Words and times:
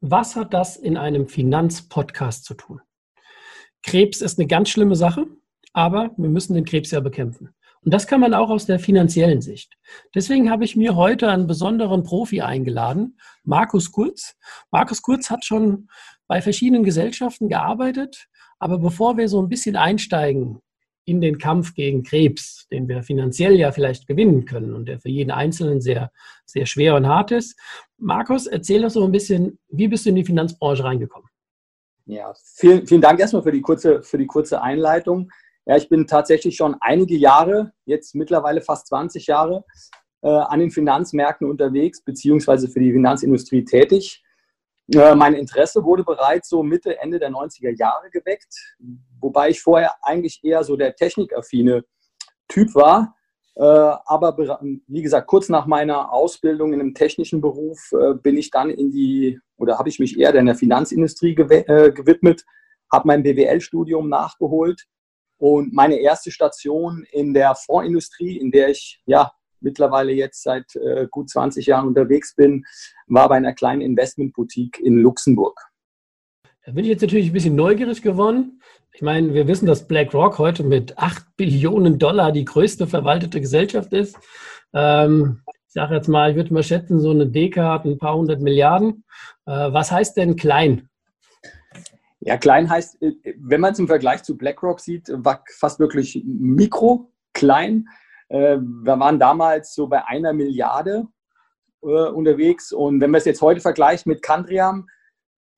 Was 0.00 0.36
hat 0.36 0.52
das 0.52 0.76
in 0.76 0.96
einem 0.96 1.28
Finanzpodcast 1.28 2.44
zu 2.44 2.54
tun? 2.54 2.80
Krebs 3.82 4.20
ist 4.20 4.38
eine 4.38 4.46
ganz 4.46 4.68
schlimme 4.68 4.96
Sache, 4.96 5.26
aber 5.72 6.10
wir 6.16 6.28
müssen 6.28 6.54
den 6.54 6.64
Krebs 6.64 6.90
ja 6.90 7.00
bekämpfen. 7.00 7.54
Und 7.82 7.94
das 7.94 8.06
kann 8.06 8.20
man 8.20 8.34
auch 8.34 8.50
aus 8.50 8.66
der 8.66 8.80
finanziellen 8.80 9.40
Sicht. 9.40 9.78
Deswegen 10.14 10.50
habe 10.50 10.64
ich 10.64 10.74
mir 10.74 10.96
heute 10.96 11.30
einen 11.30 11.46
besonderen 11.46 12.02
Profi 12.02 12.42
eingeladen, 12.42 13.16
Markus 13.44 13.92
Kurz. 13.92 14.36
Markus 14.72 15.02
Kurz 15.02 15.30
hat 15.30 15.44
schon 15.44 15.88
bei 16.26 16.42
verschiedenen 16.42 16.82
Gesellschaften 16.82 17.48
gearbeitet, 17.48 18.26
aber 18.58 18.78
bevor 18.78 19.16
wir 19.16 19.28
so 19.28 19.40
ein 19.40 19.48
bisschen 19.48 19.76
einsteigen 19.76 20.60
in 21.06 21.20
den 21.20 21.38
Kampf 21.38 21.74
gegen 21.74 22.02
Krebs, 22.02 22.66
den 22.70 22.88
wir 22.88 23.02
finanziell 23.02 23.54
ja 23.54 23.70
vielleicht 23.72 24.06
gewinnen 24.06 24.44
können 24.44 24.74
und 24.74 24.86
der 24.86 25.00
für 25.00 25.08
jeden 25.08 25.30
Einzelnen 25.30 25.80
sehr, 25.80 26.10
sehr 26.44 26.66
schwer 26.66 26.96
und 26.96 27.06
hart 27.06 27.30
ist. 27.30 27.58
Markus, 27.96 28.46
erzähl 28.46 28.82
doch 28.82 28.90
so 28.90 29.04
ein 29.04 29.12
bisschen, 29.12 29.58
wie 29.68 29.88
bist 29.88 30.04
du 30.04 30.10
in 30.10 30.16
die 30.16 30.24
Finanzbranche 30.24 30.84
reingekommen? 30.84 31.28
Ja, 32.06 32.34
vielen, 32.56 32.86
vielen 32.86 33.00
Dank 33.00 33.20
erstmal 33.20 33.42
für 33.42 33.52
die 33.52 33.60
kurze, 33.60 34.02
für 34.02 34.18
die 34.18 34.26
kurze 34.26 34.60
Einleitung. 34.60 35.30
Ja, 35.64 35.76
ich 35.76 35.88
bin 35.88 36.06
tatsächlich 36.06 36.56
schon 36.56 36.76
einige 36.80 37.16
Jahre, 37.16 37.72
jetzt 37.84 38.14
mittlerweile 38.14 38.60
fast 38.60 38.88
20 38.88 39.26
Jahre, 39.26 39.64
äh, 40.22 40.28
an 40.28 40.58
den 40.58 40.70
Finanzmärkten 40.70 41.48
unterwegs, 41.48 42.02
beziehungsweise 42.02 42.68
für 42.68 42.80
die 42.80 42.92
Finanzindustrie 42.92 43.64
tätig. 43.64 44.24
Äh, 44.94 45.14
mein 45.14 45.34
Interesse 45.34 45.82
wurde 45.84 46.04
bereits 46.04 46.48
so 46.48 46.62
Mitte, 46.62 46.98
Ende 47.00 47.18
der 47.18 47.30
90er 47.30 47.76
Jahre 47.76 48.08
geweckt, 48.10 48.76
wobei 49.20 49.50
ich 49.50 49.60
vorher 49.60 49.94
eigentlich 50.02 50.40
eher 50.44 50.62
so 50.62 50.76
der 50.76 50.94
technikaffine 50.94 51.84
Typ 52.48 52.74
war. 52.74 53.16
Äh, 53.56 53.62
aber 53.62 54.36
wie 54.86 55.02
gesagt, 55.02 55.26
kurz 55.26 55.48
nach 55.48 55.66
meiner 55.66 56.12
Ausbildung 56.12 56.72
in 56.72 56.80
einem 56.80 56.94
technischen 56.94 57.40
Beruf 57.40 57.90
äh, 57.92 58.14
bin 58.14 58.36
ich 58.36 58.50
dann 58.50 58.70
in 58.70 58.90
die, 58.90 59.40
oder 59.56 59.78
habe 59.78 59.88
ich 59.88 59.98
mich 59.98 60.18
eher 60.18 60.34
in 60.34 60.46
der 60.46 60.54
Finanzindustrie 60.54 61.34
gewidmet, 61.34 62.44
habe 62.92 63.08
mein 63.08 63.22
BWL-Studium 63.22 64.08
nachgeholt 64.08 64.84
und 65.38 65.72
meine 65.72 65.96
erste 65.96 66.30
Station 66.30 67.04
in 67.10 67.34
der 67.34 67.54
Fondsindustrie, 67.54 68.36
in 68.38 68.50
der 68.50 68.68
ich 68.68 69.00
ja 69.06 69.32
mittlerweile 69.60 70.12
jetzt 70.12 70.42
seit 70.42 70.76
äh, 70.76 71.06
gut 71.10 71.30
20 71.30 71.66
Jahren 71.66 71.88
unterwegs 71.88 72.34
bin, 72.34 72.64
war 73.06 73.28
bei 73.28 73.36
einer 73.36 73.54
kleinen 73.54 73.80
Investmentboutique 73.80 74.80
in 74.80 74.98
Luxemburg. 74.98 75.58
Da 76.64 76.72
bin 76.72 76.84
ich 76.84 76.90
jetzt 76.90 77.02
natürlich 77.02 77.28
ein 77.28 77.32
bisschen 77.32 77.54
neugierig 77.54 78.02
geworden. 78.02 78.60
Ich 78.92 79.02
meine, 79.02 79.34
wir 79.34 79.46
wissen, 79.46 79.66
dass 79.66 79.86
BlackRock 79.86 80.38
heute 80.38 80.64
mit 80.64 80.98
8 80.98 81.36
Billionen 81.36 81.98
Dollar 81.98 82.32
die 82.32 82.44
größte 82.44 82.86
verwaltete 82.86 83.40
Gesellschaft 83.40 83.92
ist. 83.92 84.16
Ähm, 84.74 85.42
ich 85.68 85.72
sage 85.72 85.94
jetzt 85.94 86.08
mal, 86.08 86.30
ich 86.30 86.36
würde 86.36 86.52
mal 86.52 86.62
schätzen, 86.62 87.00
so 87.00 87.10
eine 87.10 87.26
Deka 87.26 87.74
hat 87.74 87.84
ein 87.84 87.98
paar 87.98 88.16
hundert 88.16 88.40
Milliarden. 88.40 89.04
Äh, 89.46 89.72
was 89.72 89.92
heißt 89.92 90.16
denn 90.16 90.34
klein? 90.36 90.88
Ja, 92.20 92.36
klein 92.36 92.68
heißt, 92.68 93.00
äh, 93.02 93.12
wenn 93.38 93.60
man 93.60 93.74
es 93.74 93.78
im 93.78 93.86
Vergleich 93.86 94.22
zu 94.24 94.36
BlackRock 94.36 94.80
sieht, 94.80 95.08
war 95.12 95.44
fast 95.58 95.78
wirklich 95.78 96.22
mikro, 96.24 97.12
klein. 97.32 97.86
Äh, 98.28 98.58
wir 98.58 98.98
waren 98.98 99.18
damals 99.18 99.74
so 99.74 99.86
bei 99.86 100.04
einer 100.06 100.32
Milliarde 100.32 101.06
äh, 101.82 101.86
unterwegs. 101.86 102.72
Und 102.72 103.00
wenn 103.00 103.10
man 103.10 103.18
es 103.18 103.24
jetzt 103.24 103.42
heute 103.42 103.60
vergleicht 103.60 104.06
mit 104.06 104.22
Candriam, 104.22 104.86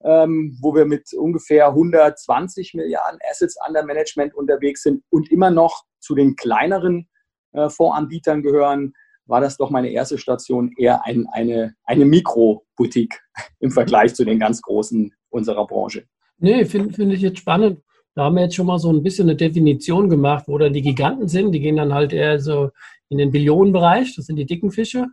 ähm, 0.03 0.57
wo 0.61 0.73
wir 0.75 0.85
mit 0.85 1.13
ungefähr 1.13 1.67
120 1.67 2.73
Milliarden 2.73 3.19
Assets 3.29 3.57
under 3.67 3.83
Management 3.83 4.33
unterwegs 4.33 4.83
sind 4.83 5.03
und 5.09 5.29
immer 5.31 5.51
noch 5.51 5.83
zu 5.99 6.15
den 6.15 6.35
kleineren 6.35 7.09
äh, 7.53 7.69
Fondsanbietern 7.69 8.41
gehören, 8.41 8.93
war 9.25 9.41
das 9.41 9.57
doch 9.57 9.69
meine 9.69 9.89
erste 9.89 10.17
Station 10.17 10.73
eher 10.77 11.05
ein, 11.05 11.27
eine, 11.31 11.75
eine 11.83 12.05
Mikro-Boutique 12.05 13.19
im 13.59 13.71
Vergleich 13.71 14.15
zu 14.15 14.25
den 14.25 14.39
ganz 14.39 14.61
großen 14.61 15.13
unserer 15.29 15.67
Branche. 15.67 16.05
Nee, 16.37 16.65
finde 16.65 16.93
find 16.93 17.13
ich 17.13 17.21
jetzt 17.21 17.39
spannend. 17.39 17.81
Da 18.15 18.23
haben 18.23 18.35
wir 18.35 18.43
jetzt 18.43 18.55
schon 18.55 18.67
mal 18.67 18.79
so 18.79 18.91
ein 18.91 19.03
bisschen 19.03 19.29
eine 19.29 19.37
Definition 19.37 20.09
gemacht, 20.09 20.45
wo 20.47 20.57
dann 20.57 20.73
die 20.73 20.81
Giganten 20.81 21.27
sind. 21.27 21.51
Die 21.51 21.59
gehen 21.59 21.77
dann 21.77 21.93
halt 21.93 22.11
eher 22.11 22.39
so 22.39 22.71
in 23.09 23.17
den 23.17 23.31
Billionenbereich. 23.31 24.15
Das 24.15 24.25
sind 24.25 24.35
die 24.35 24.45
dicken 24.45 24.71
Fische. 24.71 25.07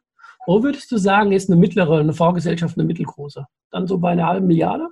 Wo 0.46 0.62
würdest 0.62 0.90
du 0.92 0.96
sagen, 0.96 1.32
ist 1.32 1.50
eine 1.50 1.58
mittlere, 1.58 1.98
eine 1.98 2.12
Vorgesellschaft 2.12 2.78
eine 2.78 2.86
mittelgroße? 2.86 3.46
Dann 3.70 3.86
so 3.86 3.98
bei 3.98 4.10
einer 4.10 4.26
halben 4.26 4.46
Milliarde? 4.46 4.88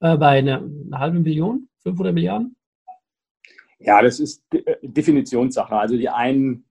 Äh, 0.00 0.16
bei 0.16 0.38
einer, 0.38 0.58
einer 0.58 0.98
halben 0.98 1.22
Billion? 1.22 1.68
500 1.82 2.12
Milliarden? 2.12 2.56
Ja, 3.78 4.02
das 4.02 4.18
ist 4.20 4.42
äh, 4.52 4.76
Definitionssache. 4.82 5.76
Also 5.76 5.96
die 5.96 6.08
einen 6.08 6.64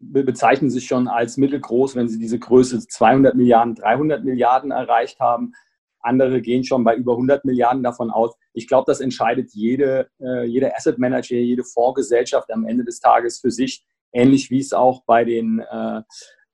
bezeichnen 0.00 0.70
sich 0.70 0.86
schon 0.86 1.08
als 1.08 1.36
mittelgroß, 1.36 1.94
wenn 1.94 2.08
sie 2.08 2.18
diese 2.18 2.38
Größe 2.38 2.86
200 2.86 3.34
Milliarden, 3.34 3.74
300 3.74 4.24
Milliarden 4.24 4.70
erreicht 4.70 5.20
haben. 5.20 5.52
Andere 6.00 6.40
gehen 6.40 6.64
schon 6.64 6.84
bei 6.84 6.96
über 6.96 7.12
100 7.12 7.44
Milliarden 7.44 7.82
davon 7.82 8.10
aus. 8.10 8.34
Ich 8.52 8.66
glaube, 8.66 8.84
das 8.86 9.00
entscheidet 9.00 9.52
jede, 9.52 10.08
äh, 10.20 10.44
jede 10.44 10.74
Asset 10.74 10.98
Manager, 10.98 11.36
jede 11.36 11.64
Fondsgesellschaft 11.64 12.50
am 12.52 12.66
Ende 12.66 12.84
des 12.84 13.00
Tages 13.00 13.40
für 13.40 13.50
sich. 13.50 13.84
Ähnlich 14.12 14.50
wie 14.50 14.60
es 14.60 14.72
auch 14.72 15.04
bei 15.04 15.24
den, 15.24 15.60
äh, 15.60 16.02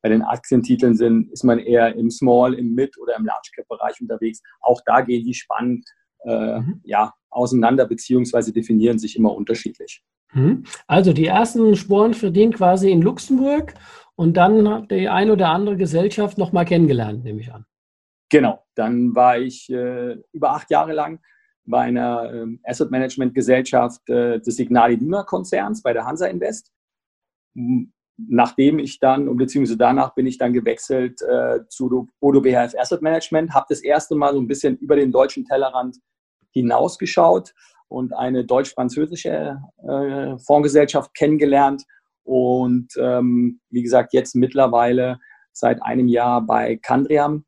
bei 0.03 0.09
den 0.09 0.23
Aktientiteln 0.23 0.95
sind, 0.95 1.33
ist 1.33 1.45
man 1.45 1.59
eher 1.59 1.95
im 1.95 2.11
Small, 2.11 2.55
im 2.55 2.75
Mid- 2.75 2.99
oder 2.99 3.17
im 3.17 3.25
Large 3.25 3.51
Cap-Bereich 3.55 4.01
unterwegs. 4.01 4.43
Auch 4.61 4.81
da 4.84 5.01
gehen 5.01 5.25
die 5.25 5.34
spannend 5.34 5.84
äh, 6.25 6.61
mhm. 6.61 6.81
ja, 6.84 7.13
auseinander 7.31 7.87
beziehungsweise 7.87 8.53
definieren 8.53 8.99
sich 8.99 9.17
immer 9.17 9.34
unterschiedlich. 9.34 10.03
Mhm. 10.33 10.65
Also 10.87 11.13
die 11.13 11.27
ersten 11.27 11.77
Sporen 11.77 12.15
verdienen 12.15 12.53
quasi 12.53 12.91
in 12.91 13.03
Luxemburg 13.03 13.75
und 14.17 14.37
dann 14.37 14.69
hat 14.69 14.91
die 14.91 15.09
ein 15.09 15.31
oder 15.31 15.51
andere 15.51 15.77
Gesellschaft 15.77 16.39
nochmal 16.39 16.65
kennengelernt, 16.65 17.25
nehme 17.25 17.41
ich 17.41 17.53
an. 17.53 17.65
Genau, 18.31 18.65
dann 18.75 19.15
war 19.15 19.39
ich 19.39 19.71
äh, 19.71 20.17
über 20.33 20.51
acht 20.51 20.71
Jahre 20.71 20.93
lang 20.93 21.21
bei 21.65 21.81
einer 21.83 22.33
ähm, 22.33 22.61
Asset 22.65 22.91
Management 22.91 23.35
Gesellschaft 23.35 24.09
äh, 24.09 24.41
des 24.41 24.57
Signal 24.57 24.93
Iduna 24.93 25.23
Konzerns 25.25 25.83
bei 25.83 25.93
der 25.93 26.05
Hansa 26.05 26.27
Invest. 26.27 26.73
Nachdem 28.17 28.79
ich 28.79 28.99
dann, 28.99 29.37
beziehungsweise 29.37 29.77
danach 29.77 30.15
bin 30.15 30.27
ich 30.27 30.39
dann 30.39 30.53
gewechselt 30.53 31.21
äh, 31.23 31.61
zu 31.69 32.09
Odo 32.21 32.41
BHF 32.41 32.75
Asset 32.79 33.03
Management, 33.03 33.53
habe 33.53 33.67
das 33.69 33.81
erste 33.81 34.15
Mal 34.15 34.33
so 34.33 34.41
ein 34.41 34.47
bisschen 34.47 34.77
über 34.79 34.97
den 34.97 35.13
deutschen 35.13 35.45
Tellerrand 35.45 35.97
hinausgeschaut 36.53 37.53
und 37.89 38.15
eine 38.15 38.45
deutsch-französische 38.45 39.61
äh, 39.87 40.39
Fondsgesellschaft 40.39 41.15
kennengelernt. 41.15 41.85
Und 42.25 42.89
ähm, 42.99 43.61
wie 43.71 43.83
gesagt, 43.83 44.13
jetzt 44.13 44.35
mittlerweile 44.35 45.19
seit 45.53 45.83
einem 45.83 46.09
Jahr 46.09 46.45
bei 46.45 46.77
Candriam 46.77 47.45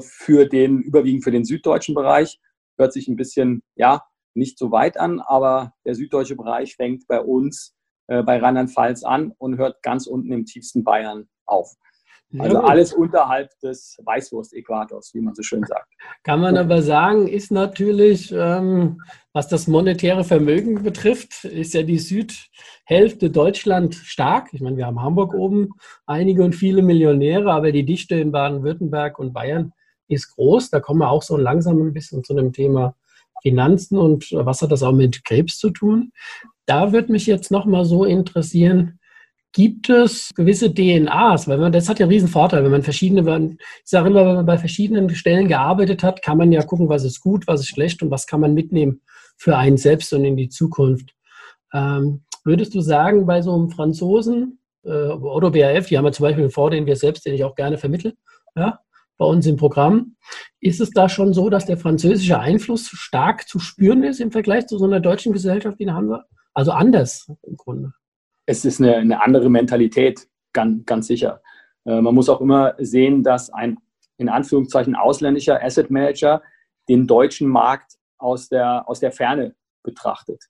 für 0.00 0.46
den, 0.46 0.80
überwiegend 0.82 1.24
für 1.24 1.30
den 1.30 1.44
süddeutschen 1.44 1.94
Bereich. 1.94 2.38
Hört 2.76 2.92
sich 2.92 3.08
ein 3.08 3.16
bisschen, 3.16 3.62
ja, 3.74 4.02
nicht 4.34 4.58
so 4.58 4.70
weit 4.70 4.98
an, 4.98 5.20
aber 5.20 5.72
der 5.84 5.94
süddeutsche 5.94 6.36
Bereich 6.36 6.76
fängt 6.76 7.06
bei 7.08 7.20
uns 7.20 7.74
äh, 8.06 8.22
bei 8.22 8.38
Rheinland-Pfalz 8.38 9.04
an 9.04 9.32
und 9.38 9.58
hört 9.58 9.82
ganz 9.82 10.06
unten 10.06 10.32
im 10.32 10.44
tiefsten 10.44 10.84
Bayern 10.84 11.28
auf. 11.46 11.74
Also 12.38 12.58
alles 12.58 12.92
unterhalb 12.92 13.58
des 13.60 13.96
Weißwurst-Äquators, 14.04 15.14
wie 15.14 15.20
man 15.20 15.34
so 15.34 15.42
schön 15.42 15.64
sagt. 15.64 15.88
Kann 16.24 16.40
man 16.40 16.58
aber 16.58 16.82
sagen, 16.82 17.26
ist 17.26 17.50
natürlich, 17.50 18.30
ähm, 18.32 19.00
was 19.32 19.48
das 19.48 19.66
monetäre 19.66 20.24
Vermögen 20.24 20.82
betrifft, 20.82 21.44
ist 21.44 21.72
ja 21.72 21.82
die 21.82 21.98
Südhälfte 21.98 23.30
Deutschland 23.30 23.94
stark. 23.94 24.48
Ich 24.52 24.60
meine, 24.60 24.76
wir 24.76 24.86
haben 24.86 25.00
Hamburg 25.00 25.32
oben 25.32 25.70
einige 26.04 26.44
und 26.44 26.54
viele 26.54 26.82
Millionäre, 26.82 27.50
aber 27.50 27.72
die 27.72 27.86
Dichte 27.86 28.16
in 28.16 28.30
Baden-Württemberg 28.30 29.18
und 29.18 29.32
Bayern 29.32 29.72
ist 30.08 30.34
groß. 30.34 30.68
Da 30.68 30.80
kommen 30.80 31.00
wir 31.00 31.10
auch 31.10 31.22
so 31.22 31.38
langsam 31.38 31.80
ein 31.80 31.94
bisschen 31.94 32.24
zu 32.24 32.34
dem 32.34 32.52
Thema 32.52 32.94
Finanzen 33.40 33.96
und 33.96 34.32
was 34.32 34.60
hat 34.60 34.72
das 34.72 34.82
auch 34.82 34.92
mit 34.92 35.24
Krebs 35.24 35.58
zu 35.58 35.70
tun? 35.70 36.12
Da 36.66 36.92
würde 36.92 37.12
mich 37.12 37.26
jetzt 37.26 37.50
nochmal 37.50 37.84
so 37.84 38.04
interessieren, 38.04 38.97
gibt 39.52 39.88
es 39.88 40.30
gewisse 40.34 40.70
DNAs, 40.70 41.48
weil 41.48 41.58
man, 41.58 41.72
das 41.72 41.88
hat 41.88 41.98
ja 41.98 42.04
einen 42.04 42.12
riesen 42.12 42.28
Vorteil, 42.28 42.64
wenn 42.64 42.70
man 42.70 42.82
verschiedene, 42.82 43.56
ich 43.60 43.90
sage 43.90 44.08
immer, 44.08 44.26
wenn 44.26 44.34
man 44.36 44.46
bei 44.46 44.58
verschiedenen 44.58 45.08
Stellen 45.14 45.48
gearbeitet 45.48 46.02
hat, 46.02 46.22
kann 46.22 46.38
man 46.38 46.52
ja 46.52 46.62
gucken, 46.62 46.88
was 46.88 47.04
ist 47.04 47.20
gut, 47.20 47.46
was 47.46 47.60
ist 47.60 47.68
schlecht 47.68 48.02
und 48.02 48.10
was 48.10 48.26
kann 48.26 48.40
man 48.40 48.54
mitnehmen 48.54 49.00
für 49.36 49.56
einen 49.56 49.76
selbst 49.76 50.12
und 50.12 50.24
in 50.24 50.36
die 50.36 50.48
Zukunft. 50.48 51.14
Ähm, 51.72 52.22
würdest 52.44 52.74
du 52.74 52.80
sagen, 52.80 53.26
bei 53.26 53.42
so 53.42 53.54
einem 53.54 53.70
Franzosen 53.70 54.58
äh, 54.84 54.90
oder 54.90 55.50
BAF, 55.50 55.86
die 55.86 55.96
haben 55.96 56.04
ja 56.04 56.12
zum 56.12 56.24
Beispiel 56.24 56.44
einen 56.44 56.52
Fonds, 56.52 56.74
den 56.74 56.86
wir 56.86 56.96
selbst, 56.96 57.24
den 57.24 57.34
ich 57.34 57.44
auch 57.44 57.54
gerne 57.54 57.78
vermittle, 57.78 58.14
ja, 58.54 58.80
bei 59.16 59.24
uns 59.24 59.46
im 59.46 59.56
Programm. 59.56 60.16
Ist 60.60 60.80
es 60.80 60.90
da 60.90 61.08
schon 61.08 61.32
so, 61.32 61.50
dass 61.50 61.66
der 61.66 61.76
französische 61.76 62.38
Einfluss 62.38 62.88
stark 62.88 63.48
zu 63.48 63.58
spüren 63.58 64.02
ist 64.02 64.20
im 64.20 64.30
Vergleich 64.30 64.66
zu 64.66 64.78
so 64.78 64.84
einer 64.84 65.00
deutschen 65.00 65.32
Gesellschaft 65.32 65.78
wie 65.78 65.84
in 65.84 65.94
Hansa? 65.94 66.24
Also 66.54 66.72
anders 66.72 67.30
im 67.42 67.56
Grunde. 67.56 67.92
Es 68.48 68.64
ist 68.64 68.80
eine, 68.80 68.96
eine 68.96 69.22
andere 69.22 69.50
Mentalität, 69.50 70.26
ganz, 70.54 70.86
ganz 70.86 71.06
sicher. 71.06 71.42
Äh, 71.84 72.00
man 72.00 72.14
muss 72.14 72.30
auch 72.30 72.40
immer 72.40 72.74
sehen, 72.78 73.22
dass 73.22 73.50
ein 73.50 73.76
in 74.16 74.30
Anführungszeichen 74.30 74.96
ausländischer 74.96 75.62
Asset 75.62 75.90
Manager 75.90 76.42
den 76.88 77.06
deutschen 77.06 77.46
Markt 77.46 77.98
aus 78.16 78.48
der, 78.48 78.88
aus 78.88 79.00
der 79.00 79.12
Ferne 79.12 79.54
betrachtet. 79.82 80.42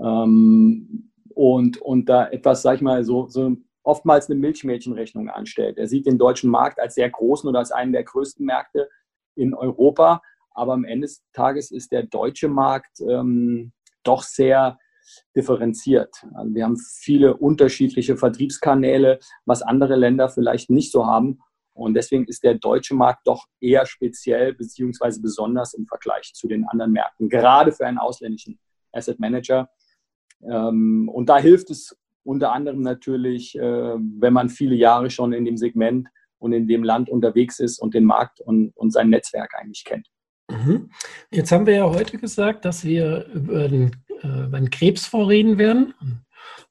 Ähm, 0.00 1.12
und, 1.34 1.76
und 1.82 2.08
da 2.08 2.26
etwas, 2.26 2.62
sag 2.62 2.76
ich 2.76 2.80
mal, 2.80 3.04
so, 3.04 3.28
so 3.28 3.54
oftmals 3.82 4.30
eine 4.30 4.40
Milchmädchenrechnung 4.40 5.28
anstellt. 5.28 5.76
Er 5.76 5.88
sieht 5.88 6.06
den 6.06 6.16
deutschen 6.16 6.48
Markt 6.48 6.80
als 6.80 6.94
sehr 6.94 7.10
großen 7.10 7.46
oder 7.50 7.58
als 7.58 7.70
einen 7.70 7.92
der 7.92 8.04
größten 8.04 8.46
Märkte 8.46 8.88
in 9.34 9.52
Europa. 9.52 10.22
Aber 10.52 10.72
am 10.72 10.84
Ende 10.84 11.06
des 11.06 11.22
Tages 11.34 11.70
ist 11.70 11.92
der 11.92 12.04
deutsche 12.04 12.48
Markt 12.48 12.98
ähm, 13.06 13.72
doch 14.04 14.22
sehr 14.22 14.78
differenziert. 15.34 16.14
Also 16.34 16.54
wir 16.54 16.64
haben 16.64 16.76
viele 16.76 17.36
unterschiedliche 17.36 18.16
Vertriebskanäle, 18.16 19.18
was 19.44 19.62
andere 19.62 19.96
Länder 19.96 20.28
vielleicht 20.28 20.70
nicht 20.70 20.92
so 20.92 21.06
haben. 21.06 21.40
Und 21.74 21.94
deswegen 21.94 22.24
ist 22.24 22.42
der 22.42 22.54
deutsche 22.54 22.94
Markt 22.94 23.26
doch 23.26 23.46
eher 23.60 23.84
speziell 23.84 24.54
beziehungsweise 24.54 25.20
besonders 25.20 25.74
im 25.74 25.86
Vergleich 25.86 26.32
zu 26.34 26.48
den 26.48 26.64
anderen 26.66 26.92
Märkten, 26.92 27.28
gerade 27.28 27.72
für 27.72 27.86
einen 27.86 27.98
ausländischen 27.98 28.58
Asset 28.92 29.20
Manager. 29.20 29.68
Ähm, 30.42 31.08
und 31.12 31.28
da 31.28 31.38
hilft 31.38 31.70
es 31.70 31.96
unter 32.24 32.52
anderem 32.52 32.80
natürlich, 32.80 33.56
äh, 33.56 33.62
wenn 33.62 34.32
man 34.32 34.48
viele 34.48 34.74
Jahre 34.74 35.10
schon 35.10 35.32
in 35.32 35.44
dem 35.44 35.56
Segment 35.56 36.08
und 36.38 36.52
in 36.52 36.66
dem 36.66 36.82
Land 36.82 37.08
unterwegs 37.08 37.60
ist 37.60 37.78
und 37.78 37.94
den 37.94 38.04
Markt 38.04 38.40
und, 38.40 38.76
und 38.76 38.90
sein 38.92 39.10
Netzwerk 39.10 39.54
eigentlich 39.54 39.84
kennt. 39.84 40.08
Mhm. 40.50 40.90
Jetzt 41.30 41.50
haben 41.52 41.66
wir 41.66 41.74
ja 41.74 41.90
heute 41.90 42.18
gesagt, 42.18 42.64
dass 42.64 42.84
wir 42.84 43.26
über 43.34 43.68
den, 43.68 43.96
über 44.22 44.58
den 44.58 44.70
Krebsfonds 44.70 45.28
reden 45.28 45.58
werden 45.58 45.94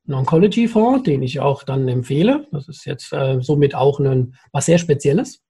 einen 0.07 0.19
Oncology-Fonds, 0.19 1.03
den 1.03 1.24
ich 1.24 1.39
auch 1.39 1.63
dann 1.63 1.88
empfehle. 1.88 2.47
Das 2.51 2.68
ist 2.68 2.86
jetzt 2.86 3.12
äh, 3.12 3.42
somit 3.42 3.75
auch 3.75 4.00
ein, 4.00 4.36
was 4.51 4.65
sehr 4.68 4.77
Spezielles. 4.77 5.42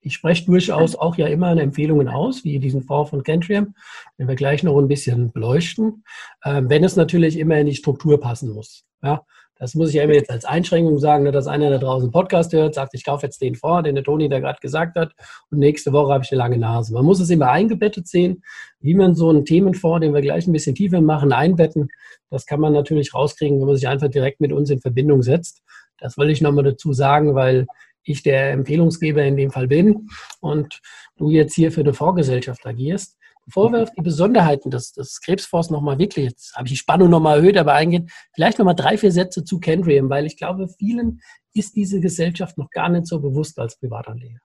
Ich 0.00 0.14
spreche 0.14 0.44
durchaus 0.44 0.96
auch 0.96 1.16
ja 1.16 1.26
immer 1.26 1.50
Empfehlungen 1.56 2.08
aus, 2.08 2.44
wie 2.44 2.58
diesen 2.58 2.82
Fonds 2.82 3.10
von 3.10 3.22
Kentrium, 3.22 3.74
den 4.18 4.28
wir 4.28 4.34
gleich 4.34 4.62
noch 4.62 4.78
ein 4.78 4.88
bisschen 4.88 5.32
beleuchten, 5.32 6.04
äh, 6.42 6.62
wenn 6.64 6.84
es 6.84 6.96
natürlich 6.96 7.38
immer 7.38 7.58
in 7.58 7.66
die 7.66 7.74
Struktur 7.74 8.20
passen 8.20 8.52
muss. 8.52 8.84
Ja, 9.02 9.24
das 9.64 9.74
muss 9.74 9.88
ich 9.88 9.94
ja 9.94 10.02
immer 10.02 10.12
jetzt 10.12 10.30
als 10.30 10.44
Einschränkung 10.44 10.98
sagen, 10.98 11.24
ne, 11.24 11.32
dass 11.32 11.46
einer 11.46 11.70
da 11.70 11.78
draußen 11.78 12.10
Podcast 12.10 12.52
hört, 12.52 12.74
sagt, 12.74 12.92
ich 12.92 13.02
kaufe 13.02 13.24
jetzt 13.24 13.40
den 13.40 13.54
vor, 13.54 13.82
den 13.82 13.94
der 13.94 14.04
Toni 14.04 14.28
da 14.28 14.38
gerade 14.38 14.60
gesagt 14.60 14.94
hat, 14.94 15.14
und 15.50 15.58
nächste 15.58 15.90
Woche 15.94 16.12
habe 16.12 16.22
ich 16.22 16.30
eine 16.30 16.38
lange 16.38 16.58
Nase. 16.58 16.92
Man 16.92 17.06
muss 17.06 17.18
es 17.18 17.30
immer 17.30 17.48
eingebettet 17.48 18.06
sehen, 18.06 18.42
wie 18.80 18.92
man 18.92 19.14
so 19.14 19.30
einen 19.30 19.46
Themenfonds, 19.46 20.02
den 20.02 20.12
wir 20.12 20.20
gleich 20.20 20.46
ein 20.46 20.52
bisschen 20.52 20.74
tiefer 20.74 21.00
machen, 21.00 21.32
einbetten. 21.32 21.88
Das 22.28 22.44
kann 22.44 22.60
man 22.60 22.74
natürlich 22.74 23.14
rauskriegen, 23.14 23.58
wenn 23.58 23.66
man 23.66 23.76
sich 23.76 23.88
einfach 23.88 24.08
direkt 24.08 24.42
mit 24.42 24.52
uns 24.52 24.68
in 24.68 24.82
Verbindung 24.82 25.22
setzt. 25.22 25.62
Das 25.98 26.18
will 26.18 26.28
ich 26.28 26.42
nochmal 26.42 26.64
dazu 26.64 26.92
sagen, 26.92 27.34
weil 27.34 27.66
ich 28.02 28.22
der 28.22 28.50
Empfehlungsgeber 28.50 29.22
in 29.22 29.38
dem 29.38 29.50
Fall 29.50 29.66
bin 29.66 30.08
und 30.40 30.78
du 31.16 31.30
jetzt 31.30 31.54
hier 31.54 31.72
für 31.72 31.80
eine 31.80 31.94
Vorgesellschaft 31.94 32.66
agierst. 32.66 33.16
Bevor 33.46 33.70
die 33.70 34.02
Besonderheiten 34.02 34.70
des, 34.70 34.92
des 34.92 35.20
Krebsfonds 35.20 35.70
nochmal 35.70 35.98
wirklich, 35.98 36.26
jetzt 36.26 36.54
habe 36.54 36.66
ich 36.66 36.72
die 36.72 36.78
Spannung 36.78 37.10
nochmal 37.10 37.38
erhöht, 37.38 37.58
aber 37.58 37.74
eingehen, 37.74 38.10
vielleicht 38.34 38.58
nochmal 38.58 38.74
drei, 38.74 38.96
vier 38.96 39.12
Sätze 39.12 39.44
zu 39.44 39.60
Kendriam, 39.60 40.08
weil 40.08 40.24
ich 40.26 40.36
glaube, 40.36 40.68
vielen 40.68 41.20
ist 41.52 41.76
diese 41.76 42.00
Gesellschaft 42.00 42.56
noch 42.58 42.70
gar 42.70 42.88
nicht 42.88 43.06
so 43.06 43.20
bewusst 43.20 43.58
als 43.58 43.78
Privatanleger. 43.78 44.40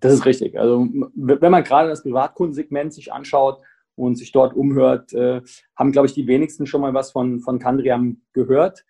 Das 0.00 0.12
ist 0.12 0.26
richtig. 0.26 0.58
Also 0.58 0.88
wenn 1.14 1.50
man 1.50 1.64
gerade 1.64 1.88
das 1.88 2.02
Privatkundensegment 2.02 2.92
sich 2.92 3.12
anschaut 3.12 3.60
und 3.96 4.16
sich 4.16 4.30
dort 4.30 4.54
umhört, 4.54 5.12
äh, 5.12 5.42
haben, 5.76 5.92
glaube 5.92 6.06
ich, 6.06 6.14
die 6.14 6.26
wenigsten 6.26 6.66
schon 6.66 6.80
mal 6.80 6.94
was 6.94 7.10
von, 7.10 7.40
von 7.40 7.58
Candriam 7.58 8.22
gehört. 8.32 8.84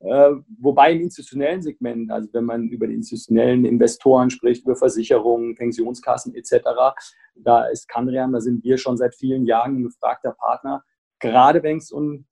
Äh, 0.00 0.32
wobei 0.58 0.92
im 0.92 1.02
institutionellen 1.02 1.60
Segment, 1.60 2.10
also 2.10 2.28
wenn 2.32 2.44
man 2.44 2.68
über 2.68 2.86
die 2.86 2.94
institutionellen 2.94 3.66
Investoren 3.66 4.30
spricht, 4.30 4.64
über 4.64 4.74
Versicherungen, 4.74 5.54
Pensionskassen 5.54 6.34
etc., 6.34 6.60
da 7.36 7.66
ist 7.66 7.86
Canriam, 7.86 8.32
da 8.32 8.40
sind 8.40 8.64
wir 8.64 8.78
schon 8.78 8.96
seit 8.96 9.14
vielen 9.14 9.44
Jahren 9.44 9.76
ein 9.76 9.82
gefragter 9.82 10.32
Partner, 10.32 10.82
gerade 11.18 11.62
wenn 11.62 11.76
es 11.76 11.92
um 11.92 12.26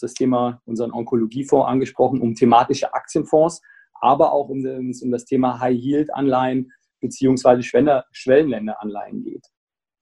das 0.00 0.14
Thema, 0.14 0.62
unseren 0.64 0.90
Onkologiefonds 0.90 1.68
angesprochen, 1.68 2.22
um 2.22 2.34
thematische 2.34 2.94
Aktienfonds, 2.94 3.60
aber 4.00 4.32
auch 4.32 4.48
um, 4.48 4.64
um 4.64 5.10
das 5.10 5.26
Thema 5.26 5.60
High-Yield-Anleihen 5.60 6.72
beziehungsweise 7.00 7.62
Schwellenländeranleihen 7.62 9.22
geht. 9.22 9.46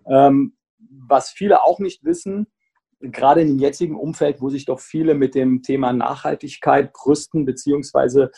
Ähm, 0.06 0.56
was 0.78 1.30
viele 1.30 1.64
auch 1.64 1.80
nicht 1.80 2.04
wissen, 2.04 2.46
gerade 3.00 3.40
in 3.40 3.48
dem 3.48 3.58
jetzigen 3.58 3.96
Umfeld, 3.96 4.40
wo 4.40 4.50
sich 4.50 4.64
doch 4.66 4.80
viele 4.80 5.14
mit 5.14 5.34
dem 5.34 5.62
Thema 5.62 5.92
Nachhaltigkeit 5.92 6.92
brüsten 6.92 7.44
bzw. 7.44 8.28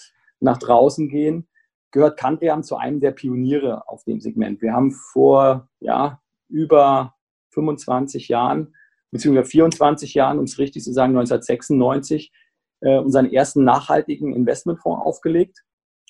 nach 0.41 0.59
draußen 0.59 1.09
gehen, 1.09 1.49
gehört 1.91 2.19
Kantriam 2.19 2.62
zu 2.62 2.76
einem 2.76 3.00
der 3.00 3.11
Pioniere 3.12 3.88
auf 3.88 4.05
dem 4.05 4.20
Segment. 4.20 4.62
Wir 4.62 4.73
haben 4.73 4.93
vor 4.93 5.69
ja, 5.81 6.20
über 6.49 7.14
25 7.50 8.29
Jahren, 8.29 8.75
beziehungsweise 9.11 9.50
24 9.50 10.14
Jahren, 10.14 10.38
um 10.38 10.44
es 10.44 10.59
richtig 10.59 10.82
zu 10.85 10.93
sagen, 10.93 11.11
1996, 11.17 12.32
äh, 12.81 12.99
unseren 12.99 13.31
ersten 13.31 13.64
nachhaltigen 13.64 14.35
Investmentfonds 14.35 15.05
aufgelegt. 15.05 15.62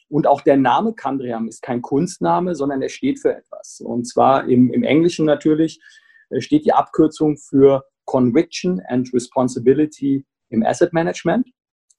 Und 0.08 0.26
auch 0.26 0.43
der 0.43 0.56
Name 0.56 0.94
Kandriam 0.94 1.49
ist 1.49 1.62
kein 1.62 1.82
Kunstname, 1.82 2.54
sondern 2.54 2.82
er 2.82 2.90
steht 2.90 3.19
für 3.19 3.34
etwas. 3.34 3.81
Und 3.81 4.06
zwar 4.06 4.46
im, 4.49 4.70
im 4.72 4.84
Englischen 4.84 5.26
natürlich 5.26 5.81
äh, 6.31 6.40
steht 6.40 6.64
die 6.64 6.75
Abkürzung 6.75 7.38
für 7.38 7.84
Conviction 8.04 8.81
and 8.88 9.12
Responsibility 9.12 10.25
im 10.50 10.64
Asset 10.64 10.93
Management. 10.93 11.49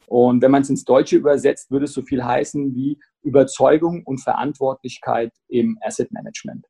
Und 0.08 0.42
wenn 0.42 0.52
man 0.52 0.62
es 0.62 0.70
ins 0.70 0.84
Deutsche 0.84 1.16
übersetzt, 1.16 1.72
würde 1.72 1.86
es 1.86 1.94
so 1.94 2.02
viel 2.02 2.24
heißen 2.24 2.76
wie 2.76 3.00
Überzeugung 3.24 4.04
und 4.04 4.20
Verantwortlichkeit 4.20 5.32
im 5.48 5.78
Asset 5.82 6.12
Management. 6.12 6.68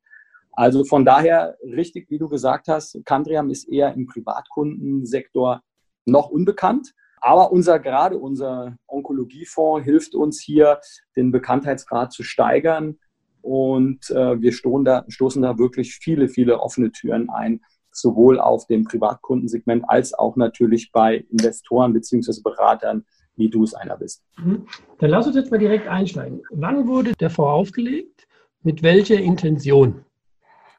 Also 0.54 0.84
von 0.86 1.04
daher 1.04 1.58
richtig, 1.64 2.10
wie 2.10 2.20
du 2.20 2.30
gesagt 2.30 2.68
hast, 2.68 3.04
Candriam 3.06 3.50
ist 3.50 3.68
eher 3.68 3.94
im 3.96 4.06
Privatkundensektor 4.06 5.62
noch 6.06 6.30
unbekannt. 6.30 6.94
Aber 7.22 7.52
unser, 7.52 7.80
gerade 7.80 8.18
unser 8.18 8.78
Onkologiefonds 8.88 9.86
hilft 9.86 10.14
uns 10.14 10.42
hier, 10.42 10.80
den 11.16 11.32
Bekanntheitsgrad 11.32 12.12
zu 12.12 12.22
steigern. 12.22 13.00
Und 13.42 14.10
äh, 14.12 14.40
wir 14.42 14.54
da, 14.84 15.06
stoßen 15.08 15.42
da 15.42 15.58
wirklich 15.58 15.96
viele, 15.96 16.30
viele 16.30 16.60
offene 16.60 16.92
Türen 16.92 17.30
ein, 17.30 17.62
sowohl 17.96 18.40
auf 18.40 18.68
dem 18.68 18.84
Privatkundensegment 18.84 19.84
als 19.88 20.14
auch 20.14 20.36
natürlich 20.36 20.92
bei 20.92 21.26
Investoren 21.30 21.94
bzw. 21.94 22.42
Beratern, 22.44 23.06
wie 23.36 23.50
du 23.50 23.64
es 23.64 23.74
einer 23.74 23.98
bist. 23.98 24.24
Mhm. 24.38 24.68
Dann 25.00 25.10
lass 25.10 25.28
uns 25.28 25.36
jetzt 25.36 25.52
mal 25.52 25.58
direkt 25.58 25.88
einsteigen. 25.88 26.42
Wann 26.52 26.88
wurde 26.88 27.14
der 27.14 27.30
Fonds 27.30 27.70
aufgelegt? 27.70 28.28
Mit 28.62 28.84
welcher 28.84 29.20
Intention? 29.20 30.06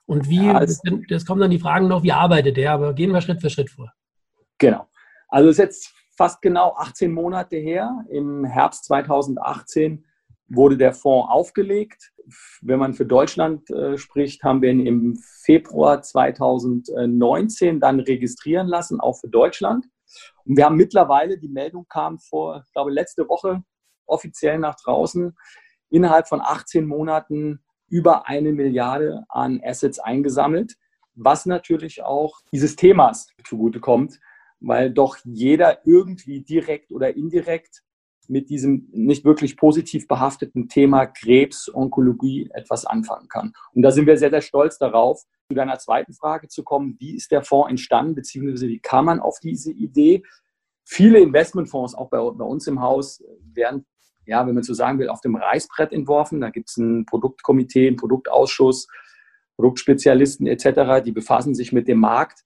Und 0.06 0.28
wie, 0.28 0.46
ja, 0.46 0.60
das, 0.60 0.80
das 1.08 1.24
kommen 1.24 1.40
dann 1.40 1.50
die 1.50 1.58
Fragen 1.58 1.88
noch, 1.88 2.02
wie 2.02 2.12
arbeitet 2.12 2.56
der? 2.56 2.72
Aber 2.72 2.92
gehen 2.92 3.10
wir 3.10 3.20
Schritt 3.20 3.40
für 3.40 3.50
Schritt 3.50 3.70
vor. 3.70 3.92
Genau. 4.58 4.86
Also 5.28 5.48
es 5.48 5.54
ist 5.54 5.64
jetzt 5.64 5.94
fast 6.16 6.42
genau 6.42 6.74
18 6.76 7.12
Monate 7.12 7.56
her. 7.56 8.04
Im 8.10 8.44
Herbst 8.44 8.84
2018 8.84 10.04
wurde 10.48 10.76
der 10.76 10.92
Fonds 10.92 11.30
aufgelegt 11.30 12.14
wenn 12.62 12.78
man 12.78 12.94
für 12.94 13.06
Deutschland 13.06 13.70
äh, 13.70 13.98
spricht, 13.98 14.42
haben 14.42 14.62
wir 14.62 14.70
ihn 14.70 14.86
im 14.86 15.16
Februar 15.16 16.02
2019 16.02 17.80
dann 17.80 18.00
registrieren 18.00 18.66
lassen, 18.66 19.00
auch 19.00 19.18
für 19.20 19.28
Deutschland. 19.28 19.86
Und 20.44 20.56
wir 20.56 20.64
haben 20.64 20.76
mittlerweile, 20.76 21.38
die 21.38 21.48
Meldung 21.48 21.86
kam 21.88 22.18
vor, 22.18 22.62
ich 22.66 22.72
glaube, 22.72 22.90
letzte 22.90 23.28
Woche 23.28 23.62
offiziell 24.06 24.58
nach 24.58 24.76
draußen, 24.76 25.36
innerhalb 25.90 26.28
von 26.28 26.40
18 26.40 26.86
Monaten 26.86 27.60
über 27.88 28.28
eine 28.28 28.52
Milliarde 28.52 29.24
an 29.28 29.60
Assets 29.62 29.98
eingesammelt, 29.98 30.76
was 31.14 31.46
natürlich 31.46 32.02
auch 32.02 32.40
dieses 32.52 32.76
Themas 32.76 33.28
zugutekommt, 33.46 34.18
weil 34.60 34.90
doch 34.90 35.18
jeder 35.24 35.86
irgendwie 35.86 36.42
direkt 36.42 36.90
oder 36.90 37.14
indirekt 37.14 37.82
mit 38.28 38.50
diesem 38.50 38.88
nicht 38.92 39.24
wirklich 39.24 39.56
positiv 39.56 40.08
behafteten 40.08 40.68
Thema 40.68 41.06
Krebs, 41.06 41.70
Onkologie 41.72 42.50
etwas 42.52 42.84
anfangen 42.84 43.28
kann. 43.28 43.52
Und 43.72 43.82
da 43.82 43.90
sind 43.90 44.06
wir 44.06 44.16
sehr, 44.16 44.30
sehr 44.30 44.40
stolz 44.40 44.78
darauf. 44.78 45.22
Zu 45.48 45.54
deiner 45.54 45.78
zweiten 45.78 46.14
Frage 46.14 46.48
zu 46.48 46.62
kommen, 46.62 46.96
wie 46.98 47.14
ist 47.16 47.30
der 47.30 47.42
Fonds 47.42 47.70
entstanden, 47.70 48.14
beziehungsweise 48.14 48.68
wie 48.68 48.80
kam 48.80 49.06
man 49.06 49.20
auf 49.20 49.40
diese 49.40 49.72
Idee? 49.72 50.22
Viele 50.84 51.18
Investmentfonds, 51.20 51.94
auch 51.94 52.08
bei, 52.08 52.18
bei 52.18 52.44
uns 52.44 52.66
im 52.66 52.80
Haus, 52.80 53.22
werden, 53.52 53.84
ja, 54.26 54.46
wenn 54.46 54.54
man 54.54 54.64
so 54.64 54.74
sagen 54.74 54.98
will, 54.98 55.08
auf 55.08 55.20
dem 55.20 55.36
Reißbrett 55.36 55.92
entworfen. 55.92 56.40
Da 56.40 56.50
gibt 56.50 56.70
es 56.70 56.78
ein 56.78 57.04
Produktkomitee, 57.04 57.88
einen 57.88 57.96
Produktausschuss, 57.96 58.88
Produktspezialisten 59.56 60.46
etc., 60.46 61.04
die 61.04 61.12
befassen 61.12 61.54
sich 61.54 61.72
mit 61.72 61.88
dem 61.88 62.00
Markt 62.00 62.44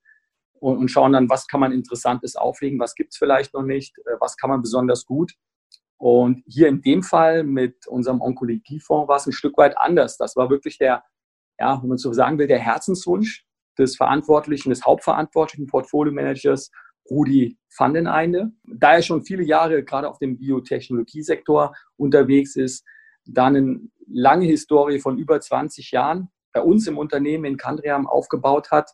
und, 0.60 0.76
und 0.76 0.88
schauen 0.90 1.12
dann, 1.12 1.28
was 1.28 1.46
kann 1.46 1.60
man 1.60 1.72
Interessantes 1.72 2.36
auflegen, 2.36 2.78
was 2.78 2.94
gibt 2.94 3.12
es 3.12 3.18
vielleicht 3.18 3.54
noch 3.54 3.62
nicht, 3.62 3.98
äh, 3.98 4.16
was 4.20 4.36
kann 4.36 4.50
man 4.50 4.62
besonders 4.62 5.06
gut. 5.06 5.32
Und 5.98 6.42
hier 6.46 6.68
in 6.68 6.80
dem 6.80 7.02
Fall 7.02 7.42
mit 7.42 7.86
unserem 7.86 8.20
Onkologiefonds 8.20 9.08
war 9.08 9.16
es 9.16 9.26
ein 9.26 9.32
Stück 9.32 9.58
weit 9.58 9.76
anders. 9.76 10.16
Das 10.16 10.36
war 10.36 10.48
wirklich 10.48 10.78
der 10.78 11.02
ja, 11.58 11.80
wenn 11.82 11.88
man 11.88 11.98
so 11.98 12.12
sagen 12.12 12.38
will, 12.38 12.46
der 12.46 12.58
Herzenswunsch 12.58 13.44
des 13.78 13.96
Verantwortlichen, 13.96 14.70
des 14.70 14.84
hauptverantwortlichen 14.84 15.66
Portfolio-Managers 15.66 16.70
Rudi 17.10 17.58
Vandeneinde. 17.76 18.52
Da 18.64 18.94
er 18.94 19.02
schon 19.02 19.22
viele 19.22 19.42
Jahre 19.42 19.82
gerade 19.82 20.08
auf 20.08 20.18
dem 20.18 20.38
Biotechnologiesektor 20.38 21.74
unterwegs 21.96 22.56
ist, 22.56 22.84
dann 23.24 23.56
eine 23.56 23.80
lange 24.06 24.46
Historie 24.46 25.00
von 25.00 25.18
über 25.18 25.40
20 25.40 25.90
Jahren 25.90 26.30
bei 26.52 26.62
uns 26.62 26.86
im 26.86 26.98
Unternehmen 26.98 27.44
in 27.44 27.56
Kandriam 27.56 28.06
aufgebaut 28.06 28.70
hat, 28.70 28.90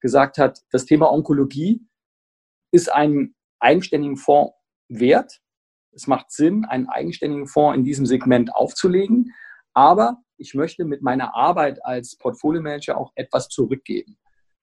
gesagt 0.00 0.38
hat, 0.38 0.60
das 0.70 0.86
Thema 0.86 1.10
Onkologie 1.12 1.84
ist 2.70 2.92
einen 2.92 3.34
eigenständigen 3.58 4.16
Fonds 4.16 4.54
wert. 4.88 5.40
Es 5.92 6.06
macht 6.06 6.30
Sinn, 6.30 6.64
einen 6.64 6.88
eigenständigen 6.88 7.46
Fonds 7.46 7.76
in 7.76 7.84
diesem 7.84 8.06
Segment 8.06 8.54
aufzulegen. 8.54 9.32
Aber 9.74 10.18
ich 10.36 10.54
möchte 10.54 10.84
mit 10.84 11.02
meiner 11.02 11.34
Arbeit 11.34 11.84
als 11.84 12.16
Portfolio-Manager 12.16 12.96
auch 12.96 13.12
etwas 13.14 13.48
zurückgeben. 13.48 14.18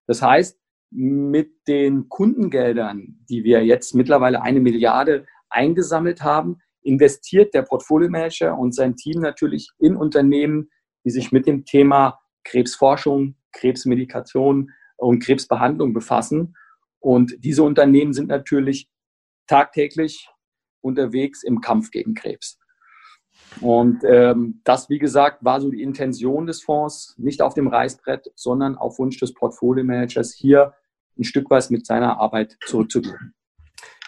Das 0.07 0.21
heißt, 0.21 0.59
mit 0.91 1.51
den 1.67 2.09
Kundengeldern, 2.09 3.19
die 3.29 3.43
wir 3.43 3.63
jetzt 3.63 3.93
mittlerweile 3.93 4.41
eine 4.41 4.59
Milliarde 4.59 5.25
eingesammelt 5.49 6.23
haben, 6.23 6.57
investiert 6.81 7.53
der 7.53 7.61
Portfolio-Manager 7.61 8.57
und 8.57 8.73
sein 8.73 8.95
Team 8.95 9.21
natürlich 9.21 9.69
in 9.77 9.95
Unternehmen, 9.95 10.69
die 11.05 11.11
sich 11.11 11.31
mit 11.31 11.45
dem 11.45 11.65
Thema 11.65 12.19
Krebsforschung, 12.43 13.35
Krebsmedikation 13.51 14.71
und 14.97 15.23
Krebsbehandlung 15.23 15.93
befassen. 15.93 16.55
Und 16.99 17.35
diese 17.39 17.63
Unternehmen 17.63 18.13
sind 18.13 18.27
natürlich 18.27 18.89
tagtäglich 19.47 20.27
unterwegs 20.81 21.43
im 21.43 21.61
Kampf 21.61 21.91
gegen 21.91 22.13
Krebs. 22.13 22.59
Und 23.61 24.03
ähm, 24.03 24.61
das, 24.63 24.89
wie 24.89 24.99
gesagt, 24.99 25.43
war 25.43 25.59
so 25.59 25.69
die 25.69 25.81
Intention 25.81 26.45
des 26.45 26.61
Fonds, 26.61 27.15
nicht 27.17 27.41
auf 27.41 27.53
dem 27.53 27.67
Reißbrett, 27.67 28.31
sondern 28.35 28.77
auf 28.77 28.99
Wunsch 28.99 29.17
des 29.19 29.33
Portfolio-Managers 29.33 30.33
hier 30.33 30.73
ein 31.17 31.23
Stück 31.23 31.49
weit 31.49 31.69
mit 31.71 31.85
seiner 31.85 32.19
Arbeit 32.19 32.57
zurückzugeben. 32.65 33.33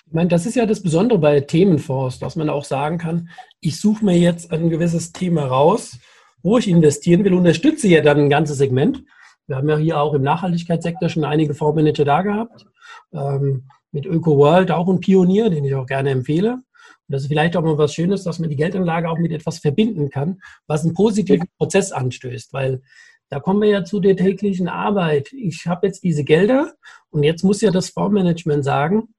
Ich 0.06 0.14
meine, 0.14 0.30
das 0.30 0.46
ist 0.46 0.56
ja 0.56 0.66
das 0.66 0.84
Besondere 0.84 1.20
bei 1.20 1.40
Themenfonds, 1.40 2.20
dass 2.20 2.36
man 2.36 2.50
auch 2.50 2.66
sagen 2.66 2.98
kann, 2.98 3.30
ich 3.62 3.80
suche 3.80 4.04
mir 4.04 4.18
jetzt 4.18 4.52
ein 4.52 4.70
gewisses 4.70 5.12
Thema 5.14 5.46
raus, 5.46 6.00
wo 6.44 6.58
ich 6.58 6.68
investieren 6.68 7.24
will, 7.24 7.34
unterstütze 7.34 7.88
ja 7.88 8.02
dann 8.02 8.18
ein 8.18 8.30
ganzes 8.30 8.58
Segment. 8.58 9.04
Wir 9.48 9.58
haben 9.58 9.70
ja 9.70 9.78
hier 9.78 10.00
auch 10.00 10.14
im 10.14 10.22
Nachhaltigkeitssektor 10.22 11.10
schon 11.10 11.24
einige 11.24 11.54
Fondsmanager 11.54 12.06
da 12.06 12.22
gehabt. 12.22 12.66
Ähm, 13.14 13.70
mit 13.92 14.06
ÖkoWorld 14.06 14.72
auch 14.72 14.88
ein 14.88 15.00
Pionier, 15.00 15.50
den 15.50 15.66
ich 15.66 15.76
auch 15.76 15.86
gerne 15.86 16.12
empfehle. 16.12 16.54
Und 16.54 16.64
das 17.08 17.24
ist 17.24 17.28
vielleicht 17.28 17.58
auch 17.58 17.64
mal 17.64 17.78
was 17.78 17.94
Schönes, 17.94 18.24
dass 18.24 18.40
man 18.40 18.50
die 18.50 18.56
Geldanlage 18.56 19.10
auch 19.10 19.18
mit 19.18 19.32
etwas 19.32 19.60
verbinden 19.60 20.10
kann, 20.10 20.42
was 20.68 20.84
einen 20.84 20.94
positiven 20.94 21.48
Prozess 21.58 21.92
anstößt, 21.92 22.54
weil 22.54 22.82
da 23.30 23.40
kommen 23.40 23.62
wir 23.62 23.70
ja 23.70 23.84
zu 23.86 24.00
der 24.00 24.18
täglichen 24.18 24.68
Arbeit. 24.68 25.32
Ich 25.32 25.66
habe 25.66 25.88
jetzt 25.88 26.04
diese 26.04 26.24
Gelder 26.24 26.74
und 27.10 27.24
jetzt 27.24 27.44
muss 27.44 27.62
ja 27.62 27.72
das 27.72 27.90
Fondsmanagement 27.90 28.64
sagen, 28.64 29.14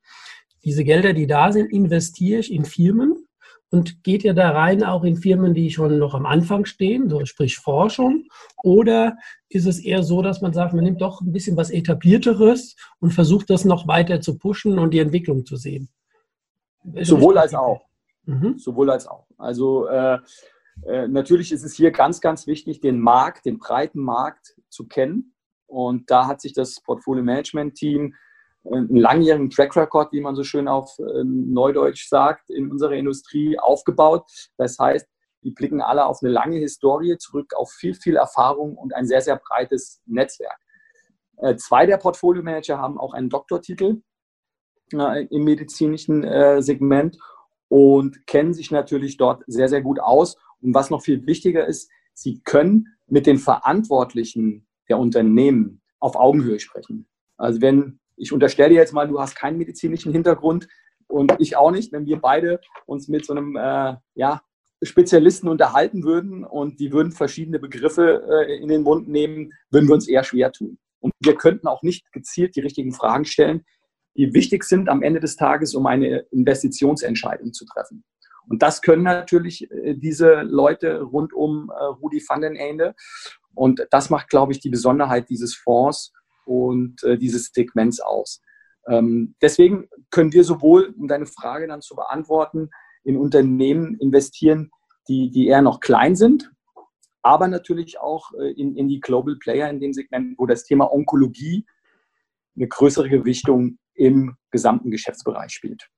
diese 0.64 0.84
Gelder, 0.84 1.12
die 1.12 1.26
da 1.26 1.50
sind, 1.50 1.72
investiere 1.72 2.40
ich 2.40 2.52
in 2.52 2.64
Firmen 2.64 3.21
und 3.72 4.04
geht 4.04 4.22
ja 4.22 4.34
da 4.34 4.50
rein 4.50 4.84
auch 4.84 5.02
in 5.02 5.16
Firmen, 5.16 5.54
die 5.54 5.70
schon 5.70 5.98
noch 5.98 6.14
am 6.14 6.26
Anfang 6.26 6.66
stehen, 6.66 7.08
so 7.08 7.24
sprich 7.24 7.56
Forschung? 7.56 8.26
Oder 8.62 9.16
ist 9.48 9.66
es 9.66 9.80
eher 9.80 10.02
so, 10.02 10.20
dass 10.20 10.42
man 10.42 10.52
sagt, 10.52 10.74
man 10.74 10.84
nimmt 10.84 11.00
doch 11.00 11.22
ein 11.22 11.32
bisschen 11.32 11.56
was 11.56 11.70
etablierteres 11.70 12.76
und 13.00 13.12
versucht 13.12 13.48
das 13.48 13.64
noch 13.64 13.88
weiter 13.88 14.20
zu 14.20 14.36
pushen 14.36 14.78
und 14.78 14.92
die 14.92 14.98
Entwicklung 14.98 15.46
zu 15.46 15.56
sehen? 15.56 15.88
Sowohl 17.00 17.38
als 17.38 17.54
auch. 17.54 17.86
Mhm. 18.26 18.58
Sowohl 18.58 18.90
als 18.90 19.06
auch. 19.06 19.26
Also 19.38 19.86
äh, 19.86 20.18
äh, 20.84 21.08
natürlich 21.08 21.50
ist 21.50 21.64
es 21.64 21.74
hier 21.74 21.92
ganz, 21.92 22.20
ganz 22.20 22.46
wichtig, 22.46 22.80
den 22.82 23.00
Markt, 23.00 23.46
den 23.46 23.58
breiten 23.58 24.00
Markt 24.00 24.54
zu 24.68 24.86
kennen. 24.86 25.34
Und 25.66 26.10
da 26.10 26.26
hat 26.26 26.42
sich 26.42 26.52
das 26.52 26.78
Portfolio 26.82 27.24
Management 27.24 27.76
Team 27.76 28.14
einen 28.64 28.96
langjährigen 28.96 29.50
Track 29.50 29.76
Record, 29.76 30.12
wie 30.12 30.20
man 30.20 30.36
so 30.36 30.44
schön 30.44 30.68
auf 30.68 30.96
ähm, 30.98 31.52
Neudeutsch 31.52 32.08
sagt, 32.08 32.50
in 32.50 32.70
unserer 32.70 32.92
Industrie 32.92 33.58
aufgebaut. 33.58 34.24
Das 34.56 34.78
heißt, 34.78 35.06
die 35.42 35.50
blicken 35.50 35.80
alle 35.80 36.06
auf 36.06 36.22
eine 36.22 36.30
lange 36.30 36.58
Historie 36.58 37.16
zurück, 37.18 37.54
auf 37.54 37.72
viel, 37.72 37.94
viel 37.94 38.16
Erfahrung 38.16 38.76
und 38.76 38.94
ein 38.94 39.06
sehr, 39.06 39.20
sehr 39.20 39.36
breites 39.36 40.00
Netzwerk. 40.06 40.58
Äh, 41.38 41.56
zwei 41.56 41.86
der 41.86 41.96
Portfolio-Manager 41.96 42.78
haben 42.78 42.98
auch 42.98 43.14
einen 43.14 43.28
Doktortitel 43.28 44.02
äh, 44.92 45.26
im 45.26 45.44
medizinischen 45.44 46.22
äh, 46.22 46.62
Segment 46.62 47.18
und 47.68 48.26
kennen 48.26 48.54
sich 48.54 48.70
natürlich 48.70 49.16
dort 49.16 49.42
sehr, 49.46 49.68
sehr 49.68 49.82
gut 49.82 49.98
aus. 49.98 50.36
Und 50.60 50.74
was 50.74 50.90
noch 50.90 51.02
viel 51.02 51.26
wichtiger 51.26 51.66
ist, 51.66 51.90
sie 52.14 52.40
können 52.44 52.88
mit 53.08 53.26
den 53.26 53.38
Verantwortlichen 53.38 54.66
der 54.88 54.98
Unternehmen 54.98 55.82
auf 55.98 56.14
Augenhöhe 56.14 56.60
sprechen. 56.60 57.08
Also 57.36 57.60
wenn 57.60 57.98
ich 58.16 58.32
unterstelle 58.32 58.74
jetzt 58.74 58.92
mal, 58.92 59.08
du 59.08 59.20
hast 59.20 59.34
keinen 59.34 59.58
medizinischen 59.58 60.12
Hintergrund 60.12 60.68
und 61.08 61.34
ich 61.38 61.56
auch 61.56 61.70
nicht, 61.70 61.92
wenn 61.92 62.06
wir 62.06 62.20
beide 62.20 62.60
uns 62.86 63.08
mit 63.08 63.26
so 63.26 63.34
einem 63.34 63.56
äh, 63.56 63.96
ja, 64.14 64.42
Spezialisten 64.82 65.48
unterhalten 65.48 66.04
würden 66.04 66.44
und 66.44 66.80
die 66.80 66.92
würden 66.92 67.12
verschiedene 67.12 67.58
Begriffe 67.58 68.22
äh, 68.28 68.56
in 68.56 68.68
den 68.68 68.82
Mund 68.82 69.08
nehmen, 69.08 69.52
würden 69.70 69.88
wir 69.88 69.94
uns 69.94 70.08
eher 70.08 70.24
schwer 70.24 70.52
tun. 70.52 70.78
Und 71.00 71.12
wir 71.20 71.36
könnten 71.36 71.66
auch 71.66 71.82
nicht 71.82 72.10
gezielt 72.12 72.56
die 72.56 72.60
richtigen 72.60 72.92
Fragen 72.92 73.24
stellen, 73.24 73.64
die 74.16 74.34
wichtig 74.34 74.64
sind 74.64 74.88
am 74.88 75.02
Ende 75.02 75.20
des 75.20 75.36
Tages, 75.36 75.74
um 75.74 75.86
eine 75.86 76.26
Investitionsentscheidung 76.30 77.52
zu 77.52 77.64
treffen. 77.66 78.04
Und 78.48 78.62
das 78.62 78.82
können 78.82 79.02
natürlich 79.02 79.70
äh, 79.70 79.94
diese 79.94 80.42
Leute 80.42 81.02
rund 81.02 81.32
um 81.32 81.70
äh, 81.70 81.84
Rudi 81.84 82.22
van 82.26 82.40
den 82.40 82.56
Ende. 82.56 82.94
Und 83.54 83.86
das 83.90 84.10
macht, 84.10 84.28
glaube 84.30 84.52
ich, 84.52 84.60
die 84.60 84.70
Besonderheit 84.70 85.28
dieses 85.28 85.54
Fonds 85.54 86.12
und 86.44 87.02
äh, 87.04 87.18
dieses 87.18 87.50
Segments 87.52 88.00
aus. 88.00 88.40
Ähm, 88.88 89.34
deswegen 89.40 89.88
können 90.10 90.32
wir 90.32 90.44
sowohl, 90.44 90.94
um 90.98 91.08
deine 91.08 91.26
Frage 91.26 91.68
dann 91.68 91.82
zu 91.82 91.94
beantworten, 91.94 92.70
in 93.04 93.16
Unternehmen 93.16 93.96
investieren, 93.98 94.70
die, 95.08 95.30
die 95.30 95.48
eher 95.48 95.62
noch 95.62 95.80
klein 95.80 96.14
sind, 96.16 96.52
aber 97.22 97.48
natürlich 97.48 98.00
auch 98.00 98.32
äh, 98.38 98.52
in, 98.52 98.76
in 98.76 98.88
die 98.88 99.00
Global 99.00 99.36
Player 99.36 99.70
in 99.70 99.80
dem 99.80 99.92
Segment, 99.92 100.38
wo 100.38 100.46
das 100.46 100.64
Thema 100.64 100.92
Onkologie 100.92 101.64
eine 102.56 102.68
größere 102.68 103.08
Gewichtung 103.08 103.78
im 103.94 104.36
gesamten 104.50 104.90
Geschäftsbereich 104.90 105.52
spielt. 105.52 105.88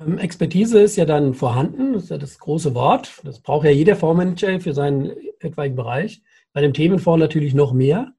Ähm, 0.00 0.18
Expertise 0.18 0.80
ist 0.80 0.96
ja 0.96 1.04
dann 1.04 1.34
vorhanden, 1.34 1.94
das 1.94 2.04
ist 2.04 2.10
ja 2.10 2.18
das 2.18 2.38
große 2.38 2.74
Wort. 2.74 3.20
Das 3.24 3.40
braucht 3.40 3.64
ja 3.64 3.70
jeder 3.70 3.96
Fondsmanager 3.96 4.60
für 4.60 4.74
seinen 4.74 5.12
etwaigen 5.40 5.76
Bereich. 5.76 6.22
Bei 6.52 6.60
dem 6.60 6.72
Themenfonds 6.72 7.20
natürlich 7.20 7.54
noch 7.54 7.72
mehr. 7.72 8.12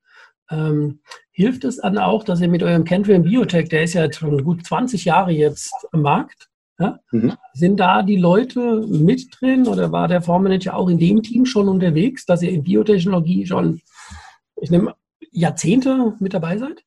Ähm, 0.49 1.01
hilft 1.31 1.63
es 1.65 1.77
dann 1.77 1.97
auch, 1.97 2.23
dass 2.23 2.41
ihr 2.41 2.47
mit 2.47 2.63
eurem 2.63 2.83
Kenfilm 2.83 3.23
Biotech, 3.23 3.69
der 3.69 3.83
ist 3.83 3.93
ja 3.93 4.11
schon 4.11 4.43
gut 4.43 4.65
20 4.65 5.05
Jahre 5.05 5.31
jetzt 5.31 5.71
am 5.91 6.01
Markt, 6.01 6.49
ja? 6.79 6.99
mhm. 7.11 7.33
sind 7.53 7.79
da 7.79 8.01
die 8.01 8.17
Leute 8.17 8.85
mit 8.87 9.27
drin 9.39 9.67
oder 9.67 9.91
war 9.91 10.07
der 10.07 10.21
Fondsmanager 10.21 10.75
auch 10.75 10.89
in 10.89 10.97
dem 10.97 11.21
Team 11.21 11.45
schon 11.45 11.67
unterwegs, 11.67 12.25
dass 12.25 12.41
ihr 12.41 12.51
in 12.51 12.63
Biotechnologie 12.63 13.45
schon, 13.45 13.81
ich 14.61 14.71
nehme, 14.71 14.95
Jahrzehnte 15.31 16.15
mit 16.19 16.33
dabei 16.33 16.57
seid? 16.57 16.83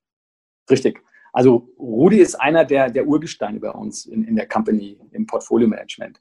Richtig. 0.70 1.02
Also 1.32 1.68
Rudi 1.78 2.18
ist 2.18 2.34
einer 2.34 2.64
der, 2.64 2.90
der 2.90 3.06
Urgesteine 3.06 3.60
bei 3.60 3.70
uns 3.70 4.06
in, 4.06 4.24
in 4.24 4.36
der 4.36 4.48
Company, 4.48 4.98
im 5.12 5.26
Portfolio-Management. 5.26 6.20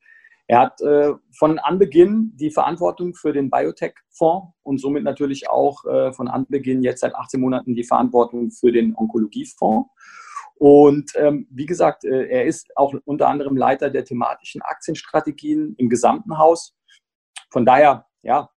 Er 0.49 0.61
hat 0.61 0.81
äh, 0.81 1.13
von 1.37 1.59
Anbeginn 1.59 2.31
die 2.35 2.49
Verantwortung 2.49 3.13
für 3.13 3.33
den 3.33 3.51
Biotech-Fonds 3.51 4.51
und 4.63 4.79
somit 4.79 5.03
natürlich 5.03 5.47
auch 5.47 5.85
äh, 5.85 6.11
von 6.11 6.27
Anbeginn 6.27 6.81
jetzt 6.81 7.01
seit 7.01 7.13
18 7.13 7.39
Monaten 7.39 7.75
die 7.75 7.83
Verantwortung 7.83 8.49
für 8.49 8.71
den 8.71 8.95
Onkologiefonds. 8.95 9.91
Und 10.55 11.11
ähm, 11.17 11.47
wie 11.51 11.67
gesagt, 11.67 12.03
äh, 12.03 12.25
er 12.25 12.45
ist 12.45 12.75
auch 12.75 12.95
unter 13.05 13.27
anderem 13.27 13.57
Leiter 13.57 13.91
der 13.91 14.05
thematischen 14.05 14.63
Aktienstrategien 14.63 15.75
im 15.77 15.87
gesamten 15.87 16.39
Haus. 16.39 16.75
Von 17.51 17.63
daher, 17.63 18.07
ja, 18.23 18.49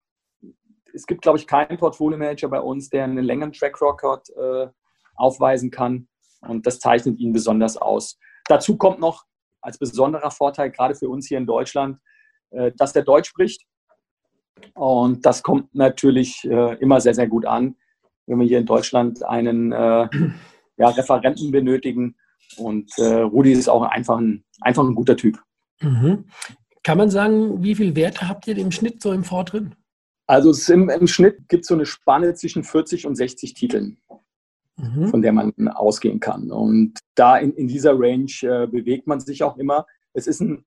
es 0.95 1.05
gibt, 1.07 1.21
glaube 1.21 1.37
ich, 1.37 1.47
keinen 1.47 1.77
Portfolio-Manager 1.77 2.49
bei 2.49 2.61
uns, 2.61 2.89
der 2.89 3.05
einen 3.05 3.23
längeren 3.23 3.53
Track 3.53 3.83
Record 3.83 4.31
äh, 4.31 4.69
aufweisen 5.15 5.71
kann. 5.71 6.09
Und 6.41 6.67
das 6.67 6.79
zeichnet 6.79 7.19
ihn 7.19 7.35
besonders 7.35 7.77
aus. 7.77 8.19
Dazu 8.47 8.79
kommt 8.79 8.99
noch, 8.99 9.27
als 9.63 9.79
besonderer 9.79 10.31
Vorteil, 10.31 10.71
gerade 10.71 10.95
für 10.95 11.09
uns 11.09 11.29
hier 11.29 11.39
in 11.39 11.47
Deutschland, 11.47 11.99
äh, 12.51 12.73
dass 12.77 12.93
der 12.93 13.03
Deutsch 13.03 13.31
spricht. 13.31 13.63
Und 14.75 15.25
das 15.25 15.43
kommt 15.43 15.75
natürlich 15.75 16.45
äh, 16.45 16.75
immer 16.81 17.01
sehr, 17.01 17.15
sehr 17.15 17.27
gut 17.27 17.47
an, 17.47 17.77
wenn 18.27 18.39
wir 18.39 18.47
hier 18.47 18.59
in 18.59 18.67
Deutschland 18.67 19.25
einen 19.25 19.73
äh, 19.73 20.09
ja, 20.77 20.89
Referenten 20.89 21.51
benötigen. 21.51 22.17
Und 22.59 22.93
Rudi 22.99 23.53
ist 23.53 23.71
auch 23.71 23.81
einfach 23.83 24.19
ein, 24.19 24.45
einfach 24.61 24.85
ein 24.85 24.95
guter 24.95 25.17
Typ. 25.17 25.41
Mhm. 25.81 26.27
Kann 26.83 26.99
man 26.99 27.09
sagen, 27.09 27.63
wie 27.63 27.75
viel 27.75 27.97
Werte 27.97 28.29
habt 28.29 28.47
ihr 28.47 28.59
im 28.59 28.71
Schnitt 28.71 29.01
so 29.01 29.11
im 29.13 29.25
Fort 29.25 29.55
drin? 29.55 29.75
Also 30.27 30.53
im, 30.71 30.91
im 30.91 31.07
Schnitt 31.07 31.49
gibt 31.49 31.63
es 31.63 31.69
so 31.69 31.75
eine 31.75 31.87
Spanne 31.87 32.35
zwischen 32.35 32.63
40 32.63 33.07
und 33.07 33.15
60 33.15 33.55
Titeln 33.55 33.97
mhm. 34.77 35.09
von 35.09 35.23
der 35.23 35.33
man 35.33 35.53
ausgehen 35.69 36.21
kann. 36.21 36.51
Und 36.51 36.99
da 37.15 37.37
in, 37.37 37.53
in 37.55 37.69
dieser 37.69 37.99
Range 37.99 38.33
äh, 38.43 38.67
bewegt 38.67 39.07
man 39.07 39.21
sich 39.21 39.43
auch 39.43 39.57
immer. 39.57 39.87
Es 40.13 40.27
ist 40.27 40.41
ein 40.41 40.65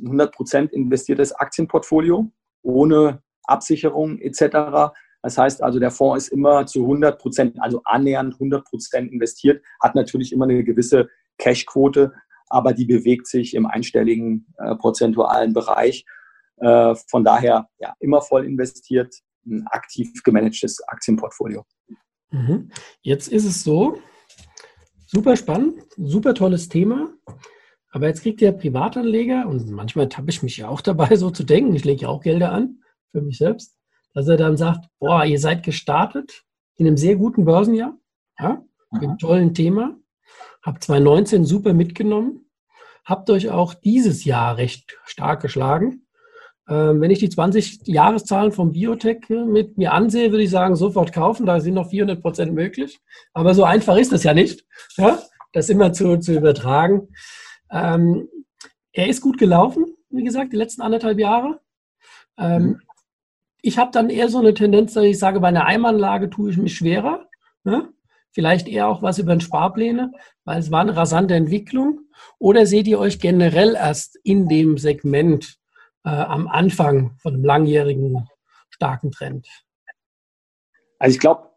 100% 0.00 0.70
investiertes 0.70 1.32
Aktienportfolio 1.32 2.30
ohne 2.62 3.22
Absicherung 3.44 4.18
etc. 4.18 4.92
Das 5.22 5.38
heißt 5.38 5.62
also, 5.62 5.78
der 5.78 5.90
Fonds 5.90 6.26
ist 6.26 6.32
immer 6.32 6.66
zu 6.66 6.82
100 6.82 7.18
Prozent, 7.18 7.56
also 7.60 7.80
annähernd 7.84 8.34
100 8.34 8.64
Prozent 8.64 9.12
investiert, 9.12 9.64
hat 9.82 9.94
natürlich 9.94 10.32
immer 10.32 10.44
eine 10.44 10.62
gewisse 10.62 11.08
Cashquote, 11.38 12.12
aber 12.48 12.72
die 12.72 12.84
bewegt 12.84 13.26
sich 13.26 13.54
im 13.54 13.66
einstelligen 13.66 14.46
äh, 14.58 14.74
prozentualen 14.76 15.52
Bereich. 15.52 16.04
Äh, 16.56 16.94
von 17.08 17.24
daher 17.24 17.68
ja, 17.78 17.94
immer 18.00 18.20
voll 18.20 18.44
investiert, 18.44 19.14
ein 19.46 19.66
aktiv 19.68 20.10
gemanagtes 20.22 20.80
Aktienportfolio. 20.88 21.64
Mhm. 22.30 22.70
Jetzt 23.02 23.28
ist 23.28 23.44
es 23.44 23.64
so, 23.64 23.98
super 25.06 25.36
spannend, 25.36 25.82
super 25.96 26.34
tolles 26.34 26.68
Thema. 26.68 27.10
Aber 27.90 28.06
jetzt 28.08 28.22
kriegt 28.22 28.40
der 28.40 28.52
Privatanleger, 28.52 29.46
und 29.46 29.70
manchmal 29.70 30.08
tappe 30.08 30.30
ich 30.30 30.42
mich 30.42 30.58
ja 30.58 30.68
auch 30.68 30.80
dabei, 30.80 31.16
so 31.16 31.30
zu 31.30 31.44
denken, 31.44 31.74
ich 31.74 31.84
lege 31.84 32.02
ja 32.02 32.08
auch 32.08 32.22
Gelder 32.22 32.52
an 32.52 32.82
für 33.10 33.22
mich 33.22 33.38
selbst, 33.38 33.76
dass 34.14 34.28
er 34.28 34.36
dann 34.36 34.56
sagt, 34.56 34.86
boah, 34.98 35.24
ihr 35.24 35.40
seid 35.40 35.62
gestartet 35.62 36.44
in 36.76 36.86
einem 36.86 36.96
sehr 36.96 37.16
guten 37.16 37.44
Börsenjahr, 37.44 37.96
ja, 38.38 38.62
mit 38.92 39.02
einem 39.02 39.18
tollen 39.18 39.54
Thema, 39.54 39.96
habt 40.62 40.84
2019 40.84 41.44
super 41.44 41.72
mitgenommen, 41.72 42.50
habt 43.04 43.30
euch 43.30 43.50
auch 43.50 43.74
dieses 43.74 44.24
Jahr 44.24 44.56
recht 44.58 44.98
stark 45.04 45.40
geschlagen. 45.40 46.06
Ähm, 46.68 47.00
wenn 47.00 47.10
ich 47.10 47.18
die 47.18 47.30
20 47.30 47.86
Jahreszahlen 47.86 48.52
vom 48.52 48.72
Biotech 48.72 49.30
äh, 49.30 49.44
mit 49.44 49.78
mir 49.78 49.92
ansehe, 49.92 50.30
würde 50.30 50.44
ich 50.44 50.50
sagen, 50.50 50.76
sofort 50.76 51.12
kaufen, 51.14 51.46
da 51.46 51.60
sind 51.60 51.74
noch 51.74 51.88
400 51.88 52.20
Prozent 52.20 52.52
möglich. 52.52 53.00
Aber 53.32 53.54
so 53.54 53.64
einfach 53.64 53.96
ist 53.96 54.12
das 54.12 54.22
ja 54.22 54.34
nicht, 54.34 54.66
ja, 54.98 55.18
das 55.52 55.70
immer 55.70 55.94
zu, 55.94 56.18
zu 56.18 56.34
übertragen. 56.34 57.08
Ähm, 57.70 58.28
er 58.92 59.08
ist 59.08 59.22
gut 59.22 59.38
gelaufen, 59.38 59.86
wie 60.10 60.24
gesagt, 60.24 60.52
die 60.52 60.56
letzten 60.56 60.82
anderthalb 60.82 61.18
Jahre. 61.18 61.60
Ähm, 62.36 62.62
mhm. 62.62 62.80
Ich 63.62 63.78
habe 63.78 63.90
dann 63.90 64.10
eher 64.10 64.28
so 64.28 64.38
eine 64.38 64.54
Tendenz, 64.54 64.92
dass 64.92 65.04
ich 65.04 65.18
sage, 65.18 65.40
bei 65.40 65.48
einer 65.48 65.64
Einmalanlage 65.64 66.28
tue 66.28 66.50
ich 66.50 66.58
mich 66.58 66.76
schwerer. 66.76 67.26
Ne? 67.64 67.88
Vielleicht 68.30 68.68
eher 68.68 68.88
auch 68.88 69.02
was 69.02 69.18
über 69.18 69.34
den 69.34 69.40
Sparpläne, 69.40 70.12
weil 70.44 70.60
es 70.60 70.70
war 70.70 70.82
eine 70.82 70.96
rasante 70.96 71.34
Entwicklung. 71.34 72.00
Oder 72.38 72.66
seht 72.66 72.86
ihr 72.86 72.98
euch 72.98 73.20
generell 73.20 73.74
erst 73.74 74.18
in 74.22 74.48
dem 74.48 74.76
Segment 74.76 75.58
äh, 76.04 76.10
am 76.10 76.48
Anfang 76.48 77.16
von 77.18 77.34
einem 77.34 77.44
langjährigen 77.44 78.28
starken 78.70 79.10
Trend? 79.10 79.48
Also 80.98 81.14
ich 81.14 81.20
glaube, 81.20 81.50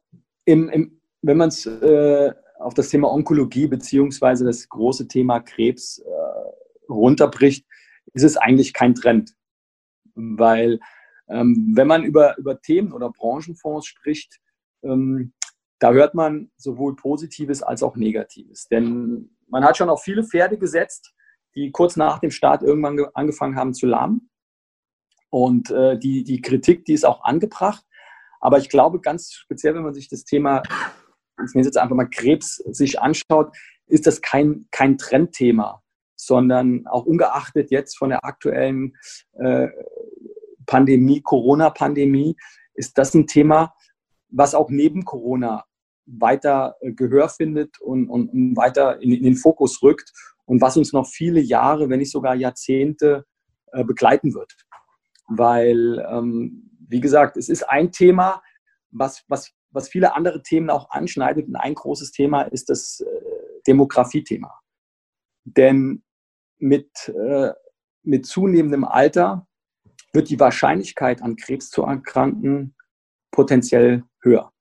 wenn 0.45 1.37
man 1.37 1.49
es 1.49 1.65
äh, 1.65 2.33
auf 2.59 2.73
das 2.73 2.89
Thema 2.89 3.11
Onkologie 3.11 3.67
beziehungsweise 3.67 4.45
das 4.45 4.69
große 4.69 5.07
Thema 5.07 5.39
Krebs 5.39 5.99
äh, 5.99 6.91
runterbricht, 6.91 7.65
ist 8.13 8.23
es 8.23 8.37
eigentlich 8.37 8.73
kein 8.73 8.95
Trend. 8.95 9.35
Weil 10.15 10.79
ähm, 11.29 11.73
wenn 11.75 11.87
man 11.87 12.03
über, 12.03 12.37
über 12.37 12.59
Themen 12.61 12.91
oder 12.91 13.11
Branchenfonds 13.11 13.87
spricht, 13.87 14.39
ähm, 14.83 15.33
da 15.79 15.91
hört 15.91 16.13
man 16.13 16.51
sowohl 16.57 16.95
Positives 16.95 17.63
als 17.63 17.81
auch 17.81 17.95
Negatives. 17.95 18.67
Denn 18.67 19.35
man 19.47 19.63
hat 19.63 19.77
schon 19.77 19.89
auf 19.89 20.03
viele 20.03 20.23
Pferde 20.23 20.57
gesetzt, 20.57 21.13
die 21.55 21.71
kurz 21.71 21.95
nach 21.95 22.19
dem 22.19 22.31
Start 22.31 22.63
irgendwann 22.63 22.99
angefangen 23.13 23.55
haben 23.55 23.73
zu 23.73 23.87
lahmen. 23.87 24.29
Und 25.31 25.71
äh, 25.71 25.97
die, 25.97 26.23
die 26.23 26.41
Kritik, 26.41 26.85
die 26.85 26.93
ist 26.93 27.05
auch 27.05 27.23
angebracht. 27.23 27.83
Aber 28.39 28.59
ich 28.59 28.69
glaube 28.69 28.99
ganz 28.99 29.33
speziell, 29.33 29.73
wenn 29.73 29.83
man 29.83 29.93
sich 29.95 30.09
das 30.09 30.23
Thema 30.23 30.61
ich 31.45 31.53
nenne 31.53 31.61
es 31.61 31.67
jetzt 31.67 31.77
einfach 31.77 31.95
mal 31.95 32.09
Krebs, 32.09 32.57
sich 32.57 32.99
anschaut, 32.99 33.55
ist 33.87 34.07
das 34.07 34.21
kein, 34.21 34.67
kein 34.71 34.97
Trendthema, 34.97 35.81
sondern 36.15 36.87
auch 36.87 37.05
ungeachtet 37.05 37.71
jetzt 37.71 37.97
von 37.97 38.09
der 38.09 38.23
aktuellen 38.25 38.95
äh, 39.33 39.67
Pandemie, 40.65 41.21
Corona-Pandemie, 41.21 42.35
ist 42.73 42.97
das 42.97 43.13
ein 43.13 43.27
Thema, 43.27 43.73
was 44.29 44.55
auch 44.55 44.69
neben 44.69 45.03
Corona 45.03 45.65
weiter 46.05 46.75
äh, 46.81 46.91
Gehör 46.93 47.29
findet 47.29 47.79
und, 47.81 48.09
und, 48.09 48.55
weiter 48.55 49.01
in, 49.01 49.11
in, 49.11 49.23
den 49.23 49.35
Fokus 49.35 49.81
rückt 49.83 50.11
und 50.45 50.61
was 50.61 50.77
uns 50.77 50.93
noch 50.93 51.07
viele 51.07 51.41
Jahre, 51.41 51.89
wenn 51.89 51.99
nicht 51.99 52.11
sogar 52.11 52.35
Jahrzehnte 52.35 53.25
äh, 53.71 53.83
begleiten 53.83 54.33
wird. 54.33 54.55
Weil, 55.37 56.05
ähm, 56.09 56.69
wie 56.87 56.99
gesagt, 56.99 57.37
es 57.37 57.49
ist 57.49 57.63
ein 57.63 57.91
Thema, 57.91 58.41
was, 58.91 59.23
was 59.27 59.53
was 59.71 59.89
viele 59.89 60.15
andere 60.15 60.43
Themen 60.43 60.69
auch 60.69 60.89
anschneidet. 60.89 61.47
Und 61.47 61.55
ein 61.55 61.75
großes 61.75 62.11
Thema 62.11 62.43
ist 62.43 62.69
das 62.69 63.01
äh, 63.01 63.05
Demografie-Thema. 63.67 64.53
Denn 65.43 66.03
mit, 66.57 66.91
äh, 67.09 67.51
mit 68.03 68.25
zunehmendem 68.25 68.83
Alter 68.83 69.47
wird 70.13 70.29
die 70.29 70.39
Wahrscheinlichkeit, 70.39 71.21
an 71.21 71.35
Krebs 71.35 71.69
zu 71.69 71.83
erkranken, 71.83 72.75
potenziell 73.31 74.03
höher. 74.21 74.51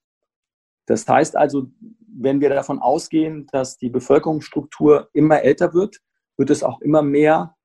Das 0.87 1.07
heißt 1.07 1.37
also, 1.37 1.71
wenn 2.07 2.41
wir 2.41 2.51
davon 2.51 2.79
ausgehen, 2.79 3.47
dass 3.53 3.77
die 3.77 3.91
Bevölkerungsstruktur 3.91 5.09
immer 5.13 5.43
älter 5.43 5.75
wird, 5.75 6.01
wird 6.37 6.51
es 6.51 6.63
auch 6.63 6.81
immer 6.81 7.03
mehr 7.03 7.57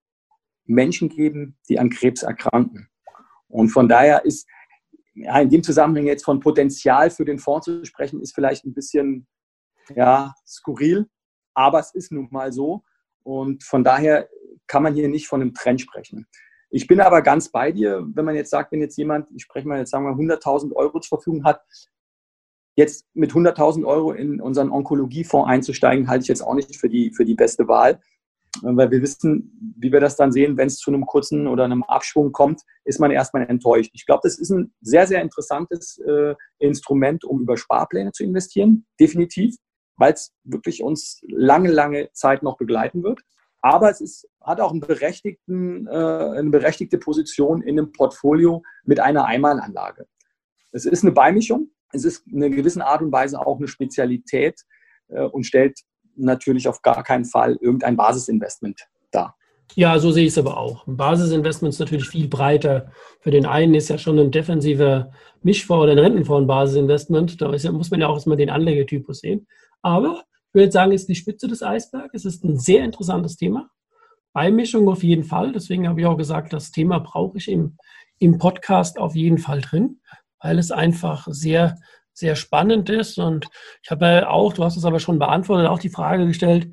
Menschen 0.66 1.10
geben, 1.10 1.58
die 1.70 1.80
an 1.80 1.90
Krebs 1.90 2.24
erkranken. 2.24 2.90
Und 3.48 3.70
von 3.70 3.88
daher 3.88 4.26
ist 4.26 4.48
ja, 5.16 5.40
in 5.40 5.50
dem 5.50 5.64
Zusammenhang 5.64 6.06
jetzt 6.06 6.26
von 6.26 6.40
Potenzial 6.40 7.10
für 7.10 7.26
den 7.26 7.40
Fonds 7.40 7.66
zu 7.66 7.86
sprechen, 7.86 8.22
ist 8.22 8.36
vielleicht 8.36 8.66
ein 8.66 8.74
bisschen 8.74 9.28
ja, 9.96 10.34
skurril, 10.46 11.08
aber 11.54 11.80
es 11.80 11.94
ist 11.94 12.12
nun 12.12 12.28
mal 12.32 12.52
so. 12.52 12.84
Und 13.24 13.64
von 13.64 13.84
daher 13.84 14.30
kann 14.68 14.84
man 14.84 14.94
hier 14.94 15.08
nicht 15.08 15.28
von 15.28 15.42
einem 15.42 15.54
Trend 15.54 15.82
sprechen. 15.82 16.28
Ich 16.70 16.88
bin 16.88 17.00
aber 17.00 17.22
ganz 17.22 17.50
bei 17.50 17.72
dir, 17.72 18.06
wenn 18.14 18.26
man 18.26 18.36
jetzt 18.36 18.50
sagt, 18.50 18.72
wenn 18.72 18.82
jetzt 18.82 18.98
jemand, 18.98 19.30
ich 19.34 19.44
spreche 19.44 19.68
mal 19.68 19.80
jetzt 19.80 19.92
sagen 19.92 20.06
wir 20.06 20.12
100.000 20.12 20.74
Euro 20.74 21.00
zur 21.00 21.20
Verfügung 21.20 21.46
hat, 21.46 21.62
jetzt 22.76 23.08
mit 23.14 23.32
100.000 23.32 23.86
Euro 23.86 24.12
in 24.12 24.42
unseren 24.42 24.70
Onkologiefonds 24.70 25.50
einzusteigen, 25.50 26.10
halte 26.10 26.24
ich 26.24 26.28
jetzt 26.28 26.42
auch 26.42 26.56
nicht 26.56 26.76
für 26.76 26.90
die, 26.90 27.12
für 27.12 27.24
die 27.24 27.36
beste 27.36 27.68
Wahl 27.68 28.02
weil 28.62 28.92
wir 28.92 29.02
wissen, 29.02 29.76
wie 29.78 29.92
wir 29.92 30.00
das 30.00 30.16
dann 30.16 30.32
sehen, 30.32 30.58
wenn 30.58 30.68
es 30.68 30.78
zu 30.78 30.92
einem 30.92 31.06
kurzen 31.06 31.48
oder 31.48 31.64
einem 31.66 31.84
Abschwung 31.84 32.32
kommt, 32.32 32.62
ist 32.84 33.00
man 33.00 33.12
erstmal 33.12 33.48
enttäuscht. 33.48 33.92
Ich 33.94 34.06
glaube, 34.06 34.22
das 34.24 34.38
ist 34.38 34.50
ein 34.50 34.74
sehr, 34.82 35.08
sehr 35.08 35.22
interessantes 35.22 36.00
äh, 36.00 36.36
Instrument, 36.60 37.24
um 37.24 37.42
über 37.42 37.58
Sparpläne 37.58 38.12
zu 38.12 38.24
investieren, 38.24 38.86
definitiv, 39.00 39.56
weil 39.98 40.14
es 40.14 40.34
wirklich 40.44 40.84
uns 40.84 41.22
lange, 41.28 41.72
lange 41.72 42.10
Zeit 42.14 42.44
noch 42.44 42.58
begleiten 42.58 43.04
wird. 43.04 43.22
Aber 43.62 43.90
es 43.90 44.00
ist, 44.00 44.28
hat 44.42 44.62
auch 44.62 44.72
einen 44.72 44.80
berechtigten, 44.80 45.88
äh, 45.88 45.92
eine 45.92 46.50
berechtigte 46.52 46.98
Position 46.98 47.62
in 47.64 47.80
einem 47.80 47.92
Portfolio 47.92 48.62
mit 48.84 49.00
einer 49.00 49.26
Einmalanlage. 49.26 50.06
Es 50.72 50.86
ist 50.86 51.04
eine 51.04 51.14
Beimischung, 51.14 51.72
es 51.92 52.06
ist 52.06 52.28
in 52.28 52.44
einer 52.44 52.56
gewissen 52.56 52.82
Art 52.82 53.02
und 53.02 53.12
Weise 53.12 53.40
auch 53.40 53.58
eine 53.58 53.68
Spezialität 53.68 54.62
äh, 55.08 55.24
und 55.24 55.46
stellt 55.46 55.80
natürlich 56.16 56.68
auf 56.68 56.82
gar 56.82 57.04
keinen 57.04 57.26
Fall 57.26 57.58
irgendein 57.62 57.96
Basisinvestment 57.96 58.88
dar. 59.12 59.36
Ja, 59.74 59.98
so 60.00 60.12
sehe 60.12 60.24
ich 60.24 60.30
es 60.30 60.38
aber 60.38 60.58
auch. 60.58 60.86
Ein 60.88 60.96
Basisinvestment 60.96 61.74
ist 61.74 61.80
natürlich 61.80 62.08
viel 62.08 62.28
breiter. 62.28 62.92
Für 63.20 63.32
den 63.32 63.46
einen 63.46 63.74
ist 63.74 63.90
ja 63.90 63.98
schon 63.98 64.20
ein 64.20 64.32
defensiver 64.32 65.12
Mischfonds 65.42 65.84
oder 65.84 65.92
ein 65.94 66.00
Rentenfonds 66.00 66.44
ein 66.44 66.48
Basisinvestment. 66.48 67.42
Da 67.42 67.54
ja, 67.54 67.72
muss 67.72 67.92
man 67.92 68.00
ja 68.00 68.08
auch 68.08 68.16
erstmal 68.16 68.38
den 68.38 68.50
Anlegertypus 68.50 69.20
sehen. 69.20 69.48
Aber 69.82 70.24
ich 70.50 70.54
würde 70.54 70.72
sagen, 70.72 70.92
ist 70.92 71.10
die 71.10 71.16
Spitze 71.16 71.48
des 71.48 71.64
Eisbergs. 71.64 72.14
Es 72.14 72.26
ist 72.26 72.44
ein 72.44 72.58
sehr 72.58 72.84
interessantes 72.84 73.36
Thema. 73.36 73.70
Beimischung 74.32 74.88
auf 74.88 75.04
jeden 75.04 75.24
Fall. 75.24 75.52
Deswegen 75.52 75.88
habe 75.88 76.00
ich 76.00 76.06
auch 76.06 76.18
gesagt, 76.18 76.54
das 76.54 76.72
Thema 76.72 77.00
brauche 77.00 77.38
ich 77.38 77.50
im, 77.50 77.78
im 78.20 78.38
Podcast 78.38 78.98
auf 79.00 79.16
jeden 79.16 79.38
Fall 79.38 79.62
drin, 79.62 80.00
weil 80.42 80.60
es 80.60 80.72
einfach 80.72 81.28
sehr 81.30 81.78
sehr 82.16 82.36
spannend 82.36 82.90
ist. 82.90 83.20
Und 83.20 83.48
ich 83.84 83.92
habe 83.92 84.06
ja 84.06 84.30
auch, 84.30 84.54
du 84.54 84.64
hast 84.64 84.78
es 84.78 84.86
aber 84.86 85.00
schon 85.00 85.20
beantwortet, 85.20 85.68
auch 85.68 85.80
die 85.80 85.90
Frage 85.90 86.26
gestellt, 86.26 86.72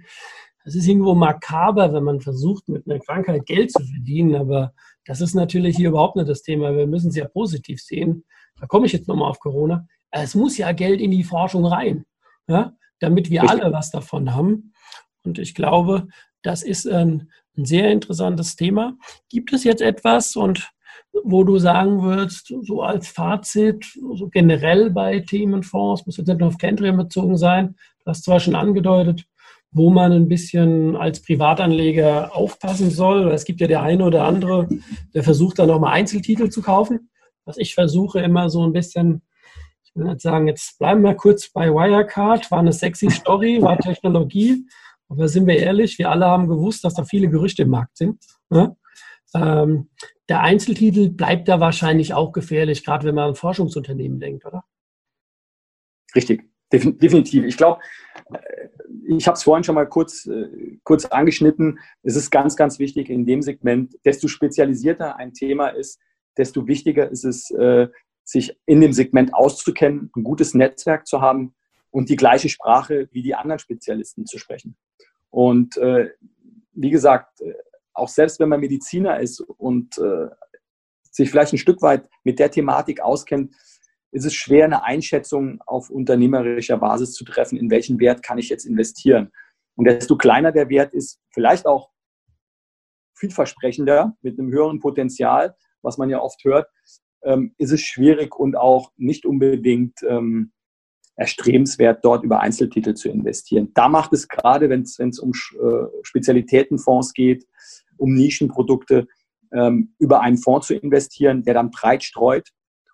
es 0.64 0.76
ist 0.76 0.86
irgendwo 0.86 1.14
makaber, 1.14 1.92
wenn 1.92 2.04
man 2.04 2.20
versucht, 2.20 2.68
mit 2.68 2.88
einer 2.88 3.00
Krankheit 3.00 3.46
Geld 3.46 3.72
zu 3.72 3.84
verdienen, 3.84 4.36
aber 4.36 4.72
das 5.04 5.20
ist 5.20 5.34
natürlich 5.34 5.76
hier 5.76 5.88
überhaupt 5.88 6.14
nicht 6.14 6.28
das 6.28 6.42
Thema. 6.42 6.76
Wir 6.76 6.86
müssen 6.86 7.08
es 7.08 7.16
ja 7.16 7.26
positiv 7.26 7.82
sehen. 7.82 8.24
Da 8.60 8.66
komme 8.66 8.86
ich 8.86 8.92
jetzt 8.92 9.08
nochmal 9.08 9.28
auf 9.28 9.40
Corona. 9.40 9.86
Es 10.12 10.36
muss 10.36 10.56
ja 10.56 10.70
Geld 10.70 11.00
in 11.00 11.10
die 11.10 11.24
Forschung 11.24 11.66
rein, 11.66 12.04
ja, 12.46 12.74
damit 13.00 13.28
wir 13.28 13.48
alle 13.48 13.72
was 13.72 13.90
davon 13.90 14.34
haben. 14.34 14.72
Und 15.24 15.40
ich 15.40 15.56
glaube, 15.56 16.06
das 16.42 16.62
ist 16.62 16.86
ein, 16.86 17.32
ein 17.56 17.64
sehr 17.64 17.90
interessantes 17.90 18.54
Thema. 18.54 18.96
Gibt 19.28 19.52
es 19.52 19.64
jetzt 19.64 19.82
etwas, 19.82 20.36
und 20.36 20.70
wo 21.24 21.44
du 21.44 21.58
sagen 21.58 22.02
würdest, 22.02 22.54
so 22.62 22.82
als 22.82 23.08
Fazit, 23.08 23.86
so 24.14 24.28
generell 24.28 24.90
bei 24.90 25.20
Themenfonds, 25.20 26.06
muss 26.06 26.16
jetzt 26.16 26.28
nicht 26.28 26.40
nur 26.40 26.48
auf 26.48 26.58
Kendrian 26.58 26.96
bezogen 26.96 27.36
sein, 27.36 27.76
du 28.04 28.06
hast 28.06 28.24
zwar 28.24 28.40
schon 28.40 28.54
angedeutet, 28.54 29.24
wo 29.72 29.90
man 29.90 30.12
ein 30.12 30.28
bisschen 30.28 30.96
als 30.96 31.22
Privatanleger 31.22 32.36
aufpassen 32.36 32.90
soll. 32.90 33.30
Es 33.32 33.44
gibt 33.44 33.60
ja 33.60 33.66
der 33.66 33.82
eine 33.82 34.04
oder 34.04 34.24
andere, 34.24 34.68
der 35.14 35.22
versucht 35.22 35.58
dann 35.58 35.68
nochmal 35.68 35.94
Einzeltitel 35.94 36.50
zu 36.50 36.60
kaufen. 36.60 37.10
Was 37.44 37.56
ich 37.56 37.74
versuche 37.74 38.20
immer 38.20 38.50
so 38.50 38.64
ein 38.64 38.72
bisschen, 38.72 39.22
ich 39.82 39.94
will 39.94 40.04
nicht 40.04 40.20
sagen, 40.20 40.46
jetzt 40.46 40.78
bleiben 40.78 41.02
wir 41.02 41.14
kurz 41.14 41.50
bei 41.50 41.70
Wirecard, 41.70 42.50
war 42.50 42.58
eine 42.58 42.72
sexy 42.72 43.10
Story, 43.10 43.62
war 43.62 43.78
Technologie. 43.78 44.66
Aber 45.08 45.28
sind 45.28 45.46
wir 45.46 45.58
ehrlich, 45.58 45.98
wir 45.98 46.10
alle 46.10 46.26
haben 46.26 46.48
gewusst, 46.48 46.84
dass 46.84 46.94
da 46.94 47.04
viele 47.04 47.28
Gerüchte 47.28 47.62
im 47.62 47.70
Markt 47.70 47.96
sind. 47.96 48.22
Ja? 48.50 48.76
Ähm, 49.34 49.88
der 50.32 50.40
Einzeltitel 50.40 51.10
bleibt 51.10 51.46
da 51.46 51.60
wahrscheinlich 51.60 52.14
auch 52.14 52.32
gefährlich, 52.32 52.86
gerade 52.86 53.06
wenn 53.06 53.14
man 53.14 53.28
an 53.28 53.34
Forschungsunternehmen 53.34 54.18
denkt, 54.18 54.46
oder? 54.46 54.64
Richtig, 56.16 56.48
definitiv. 56.72 57.44
Ich 57.44 57.58
glaube, 57.58 57.82
äh, 58.32 58.68
ich 59.08 59.26
habe 59.26 59.36
es 59.36 59.42
vorhin 59.42 59.62
schon 59.62 59.74
mal 59.74 59.86
kurz, 59.86 60.24
äh, 60.24 60.78
kurz 60.84 61.04
angeschnitten. 61.04 61.80
Es 62.02 62.16
ist 62.16 62.30
ganz, 62.30 62.56
ganz 62.56 62.78
wichtig 62.78 63.10
in 63.10 63.26
dem 63.26 63.42
Segment, 63.42 63.94
desto 64.06 64.26
spezialisierter 64.26 65.16
ein 65.16 65.34
Thema 65.34 65.68
ist, 65.68 66.00
desto 66.38 66.66
wichtiger 66.66 67.10
ist 67.10 67.24
es, 67.24 67.50
äh, 67.50 67.88
sich 68.24 68.58
in 68.64 68.80
dem 68.80 68.94
Segment 68.94 69.34
auszukennen, 69.34 70.10
ein 70.16 70.24
gutes 70.24 70.54
Netzwerk 70.54 71.06
zu 71.06 71.20
haben 71.20 71.54
und 71.90 72.08
die 72.08 72.16
gleiche 72.16 72.48
Sprache 72.48 73.10
wie 73.12 73.20
die 73.20 73.34
anderen 73.34 73.58
Spezialisten 73.58 74.24
zu 74.24 74.38
sprechen. 74.38 74.78
Und 75.28 75.76
wie 75.76 76.90
gesagt, 76.90 77.42
auch 77.94 78.08
selbst 78.08 78.40
wenn 78.40 78.48
man 78.48 78.60
Mediziner 78.60 79.20
ist 79.20 79.40
und 79.40 80.00
sich 81.10 81.30
vielleicht 81.30 81.52
ein 81.52 81.58
Stück 81.58 81.82
weit 81.82 82.08
mit 82.24 82.38
der 82.38 82.50
Thematik 82.50 83.00
auskennt, 83.00 83.54
ist 84.12 84.26
es 84.26 84.34
schwer, 84.34 84.66
eine 84.66 84.84
Einschätzung 84.84 85.60
auf 85.66 85.90
unternehmerischer 85.90 86.76
Basis 86.76 87.12
zu 87.12 87.24
treffen, 87.24 87.56
in 87.56 87.70
welchen 87.70 87.98
Wert 87.98 88.22
kann 88.22 88.38
ich 88.38 88.48
jetzt 88.48 88.66
investieren. 88.66 89.32
Und 89.74 89.86
desto 89.86 90.16
kleiner 90.16 90.52
der 90.52 90.68
Wert 90.68 90.92
ist, 90.92 91.18
vielleicht 91.30 91.66
auch 91.66 91.90
vielversprechender, 93.14 94.16
mit 94.20 94.38
einem 94.38 94.50
höheren 94.52 94.80
Potenzial, 94.80 95.56
was 95.80 95.96
man 95.96 96.10
ja 96.10 96.20
oft 96.20 96.44
hört, 96.44 96.68
ähm, 97.24 97.54
ist 97.56 97.72
es 97.72 97.80
schwierig 97.80 98.38
und 98.38 98.56
auch 98.56 98.92
nicht 98.96 99.24
unbedingt 99.24 100.02
ähm, 100.06 100.52
erstrebenswert, 101.16 102.04
dort 102.04 102.24
über 102.24 102.40
Einzeltitel 102.40 102.94
zu 102.94 103.08
investieren. 103.08 103.70
Da 103.74 103.88
macht 103.88 104.12
es 104.12 104.28
gerade, 104.28 104.68
wenn 104.68 104.82
es 104.82 105.18
um 105.18 105.30
äh, 105.30 105.86
Spezialitätenfonds 106.02 107.14
geht, 107.14 107.46
um 107.96 108.14
Nischenprodukte, 108.14 109.06
ähm, 109.52 109.94
über 109.98 110.20
einen 110.20 110.38
Fonds 110.38 110.66
zu 110.66 110.74
investieren, 110.74 111.42
der 111.42 111.54
dann 111.54 111.70
breit 111.70 112.02
streut 112.02 112.48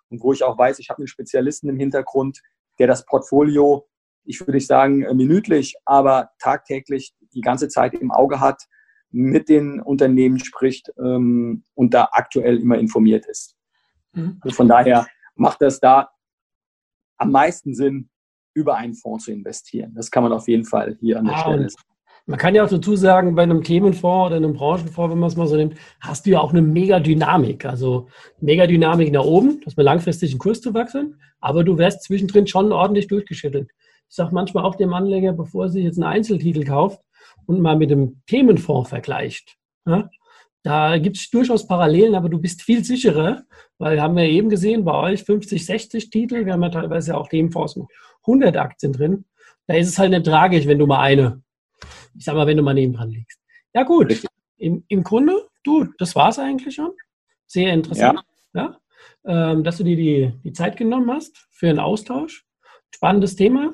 und 0.09 0.21
wo 0.21 0.33
ich 0.33 0.43
auch 0.43 0.57
weiß, 0.57 0.79
ich 0.79 0.89
habe 0.89 0.99
einen 0.99 1.07
Spezialisten 1.07 1.69
im 1.69 1.77
Hintergrund, 1.77 2.41
der 2.79 2.87
das 2.87 3.05
Portfolio, 3.05 3.87
ich 4.23 4.39
würde 4.39 4.53
nicht 4.53 4.67
sagen 4.67 5.03
äh, 5.03 5.13
minütlich, 5.13 5.75
aber 5.85 6.29
tagtäglich 6.39 7.13
die 7.33 7.41
ganze 7.41 7.67
Zeit 7.67 7.93
im 7.93 8.11
Auge 8.11 8.39
hat, 8.39 8.63
mit 9.11 9.49
den 9.49 9.79
Unternehmen 9.79 10.39
spricht 10.39 10.91
ähm, 10.99 11.63
und 11.73 11.93
da 11.93 12.09
aktuell 12.11 12.59
immer 12.59 12.77
informiert 12.77 13.25
ist. 13.25 13.55
Mhm. 14.13 14.39
von 14.49 14.67
daher 14.67 15.05
macht 15.35 15.61
das 15.61 15.79
da 15.79 16.09
am 17.17 17.31
meisten 17.31 17.75
Sinn, 17.75 18.09
über 18.55 18.75
einen 18.75 18.95
Fonds 18.95 19.25
zu 19.25 19.31
investieren. 19.31 19.93
Das 19.93 20.09
kann 20.09 20.23
man 20.23 20.31
auf 20.31 20.47
jeden 20.47 20.65
Fall 20.65 20.97
hier 20.99 21.19
an 21.19 21.25
der 21.25 21.35
ah, 21.35 21.39
Stelle 21.39 21.69
sagen. 21.69 21.89
Man 22.29 22.37
kann 22.37 22.53
ja 22.53 22.63
auch 22.63 22.69
dazu 22.69 22.95
sagen, 22.95 23.33
bei 23.33 23.41
einem 23.41 23.63
Themenfonds 23.63 24.27
oder 24.27 24.35
einem 24.35 24.53
Branchenfonds, 24.53 25.11
wenn 25.11 25.17
man 25.17 25.29
es 25.29 25.35
mal 25.35 25.47
so 25.47 25.55
nimmt, 25.55 25.73
hast 25.99 26.27
du 26.27 26.29
ja 26.29 26.39
auch 26.39 26.51
eine 26.51 26.61
Megadynamik. 26.61 27.65
Also 27.65 28.07
Megadynamik 28.39 29.11
nach 29.11 29.23
oben, 29.23 29.61
dass 29.65 29.75
wir 29.75 29.83
langfristig 29.83 30.29
einen 30.29 30.37
Kurs 30.37 30.61
zu 30.61 30.75
wachsen, 30.75 31.19
aber 31.39 31.63
du 31.63 31.79
wirst 31.79 32.03
zwischendrin 32.03 32.45
schon 32.45 32.71
ordentlich 32.71 33.07
durchgeschüttelt. 33.07 33.71
Ich 34.07 34.15
sage 34.15 34.31
manchmal 34.31 34.63
auch 34.63 34.75
dem 34.75 34.93
Anleger, 34.93 35.33
bevor 35.33 35.63
er 35.63 35.69
sich 35.69 35.83
jetzt 35.83 35.97
einen 35.97 36.03
Einzeltitel 36.03 36.63
kauft 36.65 37.01
und 37.47 37.61
mal 37.61 37.75
mit 37.75 37.89
dem 37.89 38.21
Themenfonds 38.27 38.89
vergleicht. 38.89 39.55
Ja, 39.87 40.07
da 40.61 40.99
gibt 40.99 41.17
es 41.17 41.31
durchaus 41.31 41.65
Parallelen, 41.65 42.13
aber 42.13 42.29
du 42.29 42.37
bist 42.37 42.61
viel 42.61 42.83
sicherer, 42.83 43.41
weil 43.79 43.99
haben 43.99 44.15
wir 44.15 44.25
eben 44.25 44.49
gesehen, 44.49 44.85
bei 44.85 44.93
euch 44.93 45.23
50, 45.23 45.65
60 45.65 46.11
Titel, 46.11 46.45
wir 46.45 46.53
haben 46.53 46.61
ja 46.61 46.69
teilweise 46.69 47.17
auch 47.17 47.27
Themenfonds 47.27 47.75
mit 47.75 47.87
100 48.27 48.55
Aktien 48.55 48.93
drin. 48.93 49.25
Da 49.65 49.73
ist 49.73 49.87
es 49.87 49.97
halt 49.97 50.11
nicht 50.11 50.27
tragisch, 50.27 50.67
wenn 50.67 50.77
du 50.77 50.85
mal 50.85 50.99
eine 50.99 51.41
ich 52.17 52.25
sag 52.25 52.35
mal, 52.35 52.47
wenn 52.47 52.57
du 52.57 52.63
mal 52.63 52.73
nebendran 52.73 53.09
liegst. 53.09 53.39
Ja, 53.73 53.83
gut. 53.83 54.23
Im, 54.57 54.83
Im 54.87 55.03
Grunde, 55.03 55.47
du, 55.63 55.85
das 55.97 56.15
war 56.15 56.29
es 56.29 56.39
eigentlich 56.39 56.75
schon. 56.75 56.91
Sehr 57.45 57.73
interessant. 57.73 58.19
Ja. 58.53 58.77
ja? 59.25 59.51
Ähm, 59.51 59.63
dass 59.63 59.77
du 59.77 59.83
dir 59.83 59.95
die, 59.95 60.33
die 60.43 60.53
Zeit 60.53 60.77
genommen 60.77 61.09
hast 61.11 61.47
für 61.51 61.69
einen 61.69 61.79
Austausch. 61.79 62.45
Spannendes 62.93 63.35
Thema. 63.35 63.73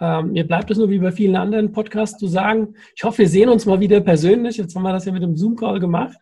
Ähm, 0.00 0.32
mir 0.32 0.46
bleibt 0.46 0.70
es 0.70 0.78
nur 0.78 0.90
wie 0.90 0.98
bei 0.98 1.12
vielen 1.12 1.36
anderen 1.36 1.72
Podcasts 1.72 2.18
zu 2.18 2.26
sagen, 2.26 2.74
ich 2.94 3.04
hoffe, 3.04 3.18
wir 3.18 3.28
sehen 3.28 3.48
uns 3.48 3.66
mal 3.66 3.80
wieder 3.80 4.00
persönlich. 4.00 4.56
Jetzt 4.56 4.76
haben 4.76 4.82
wir 4.82 4.92
das 4.92 5.06
ja 5.06 5.12
mit 5.12 5.22
dem 5.22 5.36
Zoom-Call 5.36 5.80
gemacht. 5.80 6.16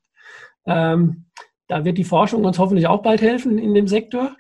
Ähm, 0.66 1.26
da 1.66 1.84
wird 1.84 1.98
die 1.98 2.04
Forschung 2.04 2.44
uns 2.44 2.58
hoffentlich 2.58 2.86
auch 2.86 3.02
bald 3.02 3.20
helfen 3.20 3.58
in 3.58 3.74
dem 3.74 3.88
Sektor. 3.88 4.36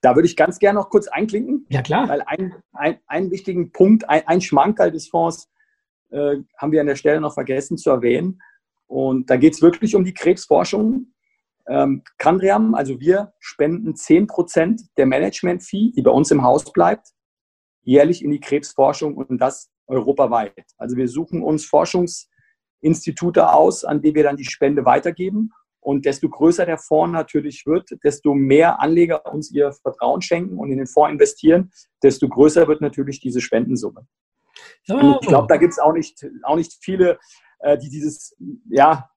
Da 0.00 0.14
würde 0.16 0.26
ich 0.26 0.36
ganz 0.36 0.58
gerne 0.58 0.80
noch 0.80 0.90
kurz 0.90 1.06
einklinken. 1.06 1.66
Ja, 1.68 1.82
klar. 1.82 2.08
Weil 2.08 2.22
ein, 2.22 2.54
ein, 2.72 2.98
einen 3.06 3.30
wichtigen 3.30 3.72
Punkt, 3.72 4.08
ein, 4.08 4.26
ein 4.26 4.40
Schmankerl 4.40 4.90
des 4.90 5.08
Fonds 5.08 5.48
äh, 6.12 6.36
haben 6.56 6.72
wir 6.72 6.80
an 6.80 6.86
der 6.86 6.96
Stelle 6.96 7.20
noch 7.20 7.34
vergessen 7.34 7.76
zu 7.76 7.90
erwähnen. 7.90 8.40
Und 8.86 9.30
da 9.30 9.36
geht 9.36 9.54
es 9.54 9.62
wirklich 9.62 9.96
um 9.96 10.04
die 10.04 10.14
Krebsforschung. 10.14 11.12
Ähm, 11.68 12.02
Candriam, 12.18 12.74
also 12.74 13.00
wir 13.00 13.32
spenden 13.38 13.94
10% 13.94 14.88
der 14.96 15.06
Management-Fee, 15.06 15.92
die 15.96 16.02
bei 16.02 16.10
uns 16.10 16.30
im 16.30 16.42
Haus 16.42 16.70
bleibt, 16.72 17.08
jährlich 17.82 18.22
in 18.22 18.30
die 18.30 18.40
Krebsforschung 18.40 19.16
und 19.16 19.38
das 19.38 19.70
europaweit. 19.86 20.64
Also 20.76 20.96
wir 20.96 21.08
suchen 21.08 21.42
uns 21.42 21.64
Forschungsinstitute 21.64 23.50
aus, 23.50 23.84
an 23.84 24.02
die 24.02 24.14
wir 24.14 24.24
dann 24.24 24.36
die 24.36 24.44
Spende 24.44 24.84
weitergeben. 24.84 25.52
Und 25.80 26.04
desto 26.04 26.28
größer 26.28 26.64
der 26.64 26.78
Fonds 26.78 27.12
natürlich 27.12 27.66
wird, 27.66 27.88
desto 28.04 28.34
mehr 28.34 28.80
Anleger 28.80 29.26
uns 29.32 29.50
ihr 29.50 29.72
Vertrauen 29.72 30.22
schenken 30.22 30.58
und 30.58 30.70
in 30.70 30.78
den 30.78 30.86
Fonds 30.86 31.12
investieren, 31.12 31.72
desto 32.02 32.28
größer 32.28 32.68
wird 32.68 32.80
natürlich 32.80 33.18
diese 33.18 33.40
Spendensumme. 33.40 34.06
Oh. 34.88 35.18
Ich 35.20 35.28
glaube, 35.28 35.46
da 35.48 35.56
gibt 35.56 35.72
es 35.72 35.78
auch 35.78 35.92
nicht, 35.92 36.26
auch 36.42 36.56
nicht 36.56 36.78
viele, 36.80 37.18
äh, 37.60 37.78
die 37.78 37.88
dieses, 37.88 38.36
ja, 38.68 39.08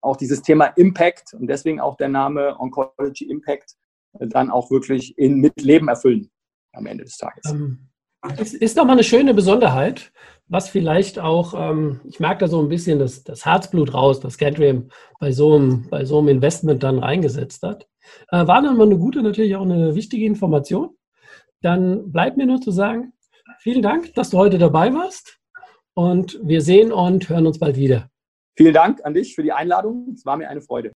auch 0.00 0.16
dieses 0.16 0.42
Thema 0.42 0.66
Impact 0.66 1.34
und 1.34 1.46
deswegen 1.46 1.80
auch 1.80 1.96
der 1.96 2.08
Name 2.08 2.58
Oncology 2.58 3.24
Impact 3.24 3.74
äh, 4.18 4.26
dann 4.28 4.50
auch 4.50 4.70
wirklich 4.70 5.16
in, 5.18 5.40
mit 5.40 5.60
Leben 5.62 5.88
erfüllen 5.88 6.30
am 6.72 6.86
Ende 6.86 7.04
des 7.04 7.16
Tages. 7.16 7.50
Ähm, 7.50 7.88
es 8.38 8.54
ist 8.54 8.78
doch 8.78 8.84
mal 8.84 8.92
eine 8.92 9.04
schöne 9.04 9.34
Besonderheit, 9.34 10.12
was 10.46 10.68
vielleicht 10.68 11.18
auch, 11.18 11.54
ähm, 11.56 12.00
ich 12.04 12.20
merke 12.20 12.40
da 12.40 12.48
so 12.48 12.60
ein 12.60 12.68
bisschen 12.68 12.98
das, 12.98 13.24
das 13.24 13.44
Herzblut 13.44 13.94
raus, 13.94 14.20
das 14.20 14.38
Cadrium 14.38 14.88
bei 15.18 15.32
so, 15.32 15.54
einem, 15.54 15.88
bei 15.90 16.04
so 16.04 16.18
einem 16.18 16.28
Investment 16.28 16.82
dann 16.82 16.98
reingesetzt 16.98 17.62
hat. 17.62 17.86
Äh, 18.30 18.46
war 18.46 18.62
dann 18.62 18.76
mal 18.76 18.86
eine 18.86 18.98
gute, 18.98 19.22
natürlich 19.22 19.56
auch 19.56 19.62
eine 19.62 19.94
wichtige 19.94 20.26
Information. 20.26 20.96
Dann 21.62 22.12
bleibt 22.12 22.36
mir 22.36 22.46
nur 22.46 22.60
zu 22.60 22.70
sagen, 22.70 23.13
vielen 23.58 23.82
Dank, 23.82 24.14
dass 24.14 24.30
du 24.30 24.38
heute 24.38 24.58
dabei 24.58 24.92
warst. 24.92 25.38
Und 25.94 26.38
wir 26.42 26.60
sehen 26.60 26.92
und 26.92 27.28
hören 27.28 27.46
uns 27.46 27.58
bald 27.58 27.76
wieder. 27.76 28.08
Vielen 28.56 28.74
Dank 28.74 29.04
an 29.04 29.14
dich 29.14 29.34
für 29.34 29.42
die 29.42 29.52
Einladung. 29.52 30.12
Es 30.14 30.24
war 30.24 30.36
mir 30.36 30.48
eine 30.48 30.60
Freude. 30.60 30.92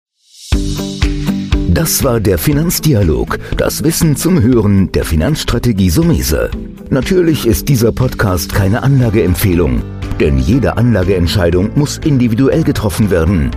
Das 1.69 2.03
war 2.05 2.21
der 2.21 2.39
Finanzdialog, 2.39 3.39
das 3.59 3.85
Wissen 3.85 4.17
zum 4.17 4.41
Hören 4.41 4.93
der 4.93 5.05
Finanzstrategie 5.05 5.91
Sumese. 5.91 6.51
Natürlich 6.89 7.47
ist 7.47 7.69
dieser 7.69 7.93
Podcast 7.93 8.55
keine 8.55 8.83
Anlageempfehlung, 8.83 9.83
denn 10.19 10.39
jede 10.39 10.79
Anlageentscheidung 10.79 11.73
muss 11.75 11.99
individuell 11.99 12.63
getroffen 12.63 13.11
werden. 13.11 13.51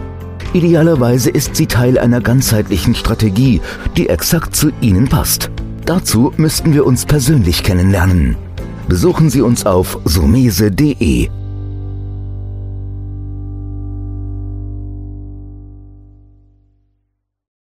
Idealerweise 0.53 1.29
ist 1.29 1.55
sie 1.55 1.67
Teil 1.67 1.97
einer 1.97 2.19
ganzheitlichen 2.19 2.95
Strategie, 2.95 3.61
die 3.95 4.09
exakt 4.09 4.55
zu 4.55 4.71
Ihnen 4.81 5.07
passt. 5.07 5.51
Dazu 5.85 6.33
müssten 6.37 6.73
wir 6.73 6.85
uns 6.85 7.05
persönlich 7.05 7.63
kennenlernen. 7.63 8.35
Besuchen 8.89 9.29
Sie 9.29 9.41
uns 9.41 9.67
auf 9.67 9.99
sumese.de 10.03 11.29